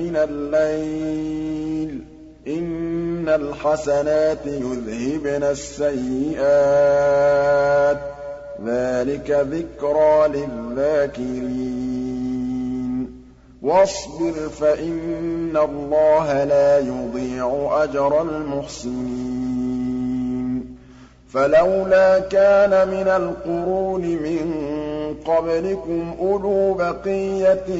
مِّنَ 0.00 0.16
اللَّيْلِ 0.16 1.98
ۚ 2.00 2.02
إِنَّ 2.48 3.28
الْحَسَنَاتِ 3.28 4.46
يُذْهِبْنَ 4.46 5.42
السَّيِّئَاتِ 5.44 6.36
ۚ 7.96 8.00
ذَٰلِكَ 8.66 9.30
ذِكْرَىٰ 9.30 10.28
لِلذَّاكِرِينَ 10.28 11.78
وَاصْبِرْ 13.62 14.32
فَإِنَّ 14.60 15.56
اللَّهَ 15.56 16.44
لَا 16.44 16.78
يُضِيعُ 16.78 17.68
أَجْرَ 17.84 18.22
الْمُحْسِنِينَ 18.22 19.47
فَلَوْلَا 21.32 22.18
كَانَ 22.18 22.88
مِنَ 22.88 23.08
الْقُرُونِ 23.08 24.02
مِن 24.02 24.46
قَبْلِكُمْ 25.26 26.14
أُولُو 26.20 26.74
بَقِيَّةٍ 26.74 27.70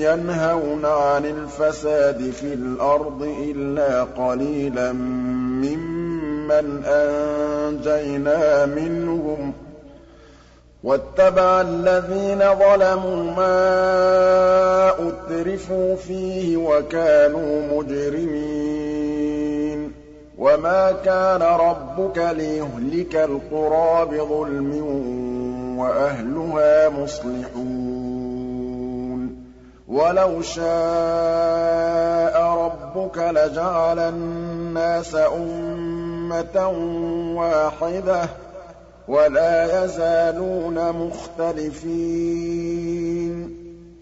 يَنْهَوْنَ 0.00 0.84
عَنِ 0.84 1.24
الْفَسَادِ 1.24 2.30
فِي 2.30 2.54
الْأَرْضِ 2.54 3.22
إِلَّا 3.22 4.04
قَلِيلًا 4.04 4.92
مِّمَّنْ 5.62 6.82
أَنجَيْنَا 6.86 8.66
مِنْهُمْ 8.66 9.52
ۗ 9.52 9.54
وَاتَّبَعَ 10.84 11.60
الَّذِينَ 11.60 12.38
ظَلَمُوا 12.38 13.32
مَا 13.36 14.90
أُتْرِفُوا 15.08 15.96
فِيهِ 15.96 16.56
وَكَانُوا 16.56 17.62
مُجْرِمِينَ. 17.72 19.43
وَمَا 20.38 20.92
كَانَ 21.04 21.42
رَبُّكَ 21.42 22.18
لِيُهْلِكَ 22.18 23.16
الْقُرَىٰ 23.16 24.06
بِظُلْمٍ 24.06 24.72
وَأَهْلُهَا 25.78 26.88
مُصْلِحُونَ 26.88 28.14
وَلَوْ 29.88 30.42
شَاءَ 30.42 30.64
رَبُّكَ 32.42 33.18
لَجَعَلَ 33.18 33.98
النَّاسَ 33.98 35.14
أُمَّةً 35.14 36.68
وَاحِدَةً 37.38 38.24
ۖ 38.24 38.28
وَلَا 39.08 39.84
يَزَالُونَ 39.84 40.92
مُخْتَلِفِينَ 40.92 41.94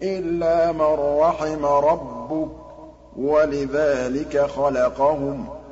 إِلَّا 0.03 0.71
مَن 0.71 0.97
رَّحِمَ 1.19 1.65
رَبُّكَ 1.65 2.47
ۚ 2.47 2.51
وَلِذَٰلِكَ 3.19 4.37
خَلَقَهُمْ 4.45 5.45
ۗ 5.45 5.62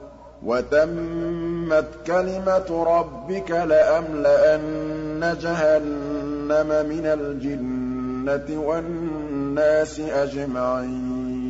وَتَمَّتْ 0.46 1.86
كَلِمَةُ 2.08 2.84
رَبِّكَ 2.88 3.52
لَأَمْلَأَنَّ 3.52 5.38
جَهَنَّمَ 5.42 6.68
مِنَ 6.89 7.06
الْجِنَّةِ 7.06 8.60
وَالنَّاسِ 8.68 10.00
أَجْمَعِينَ. 10.00 11.42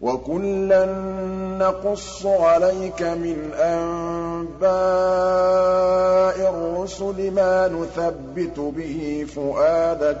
وَكُلًّا 0.00 0.86
نَّقُصُّ 1.58 2.26
عَلَيْكَ 2.26 3.02
مِنْ 3.02 3.50
أَنبَاءِ 3.54 4.70
الرُّسُلِ 6.50 7.30
مَا 7.30 7.68
نُثَبِّتُ 7.68 8.60
بِهِ 8.60 9.26
فُؤَادَكَ 9.34 10.16
ۖ. 10.16 10.20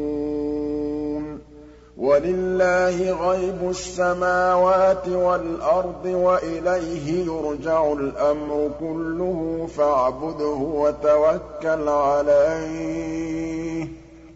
وَلِلَّهِ 2.01 3.29
غَيْبُ 3.29 3.69
السَّمَاوَاتِ 3.69 5.07
وَالْأَرْضِ 5.07 6.05
وَإِلَيْهِ 6.05 7.25
يُرْجَعُ 7.25 7.93
الْأَمْرُ 7.93 8.69
كُلُّهُ 8.79 9.67
فَاعْبُدْهُ 9.77 10.59
وَتَوَكَّلْ 10.73 11.89
عَلَيْهِ 11.89 13.85
ۚ. 13.85 13.87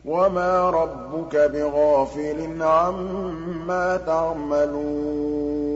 وَمَا 0.05 0.70
رَبُّكَ 0.70 1.36
بِغَافِلٍ 1.36 2.63
عَمَّا 2.63 3.97
تَعْمَلُونَ. 3.97 5.74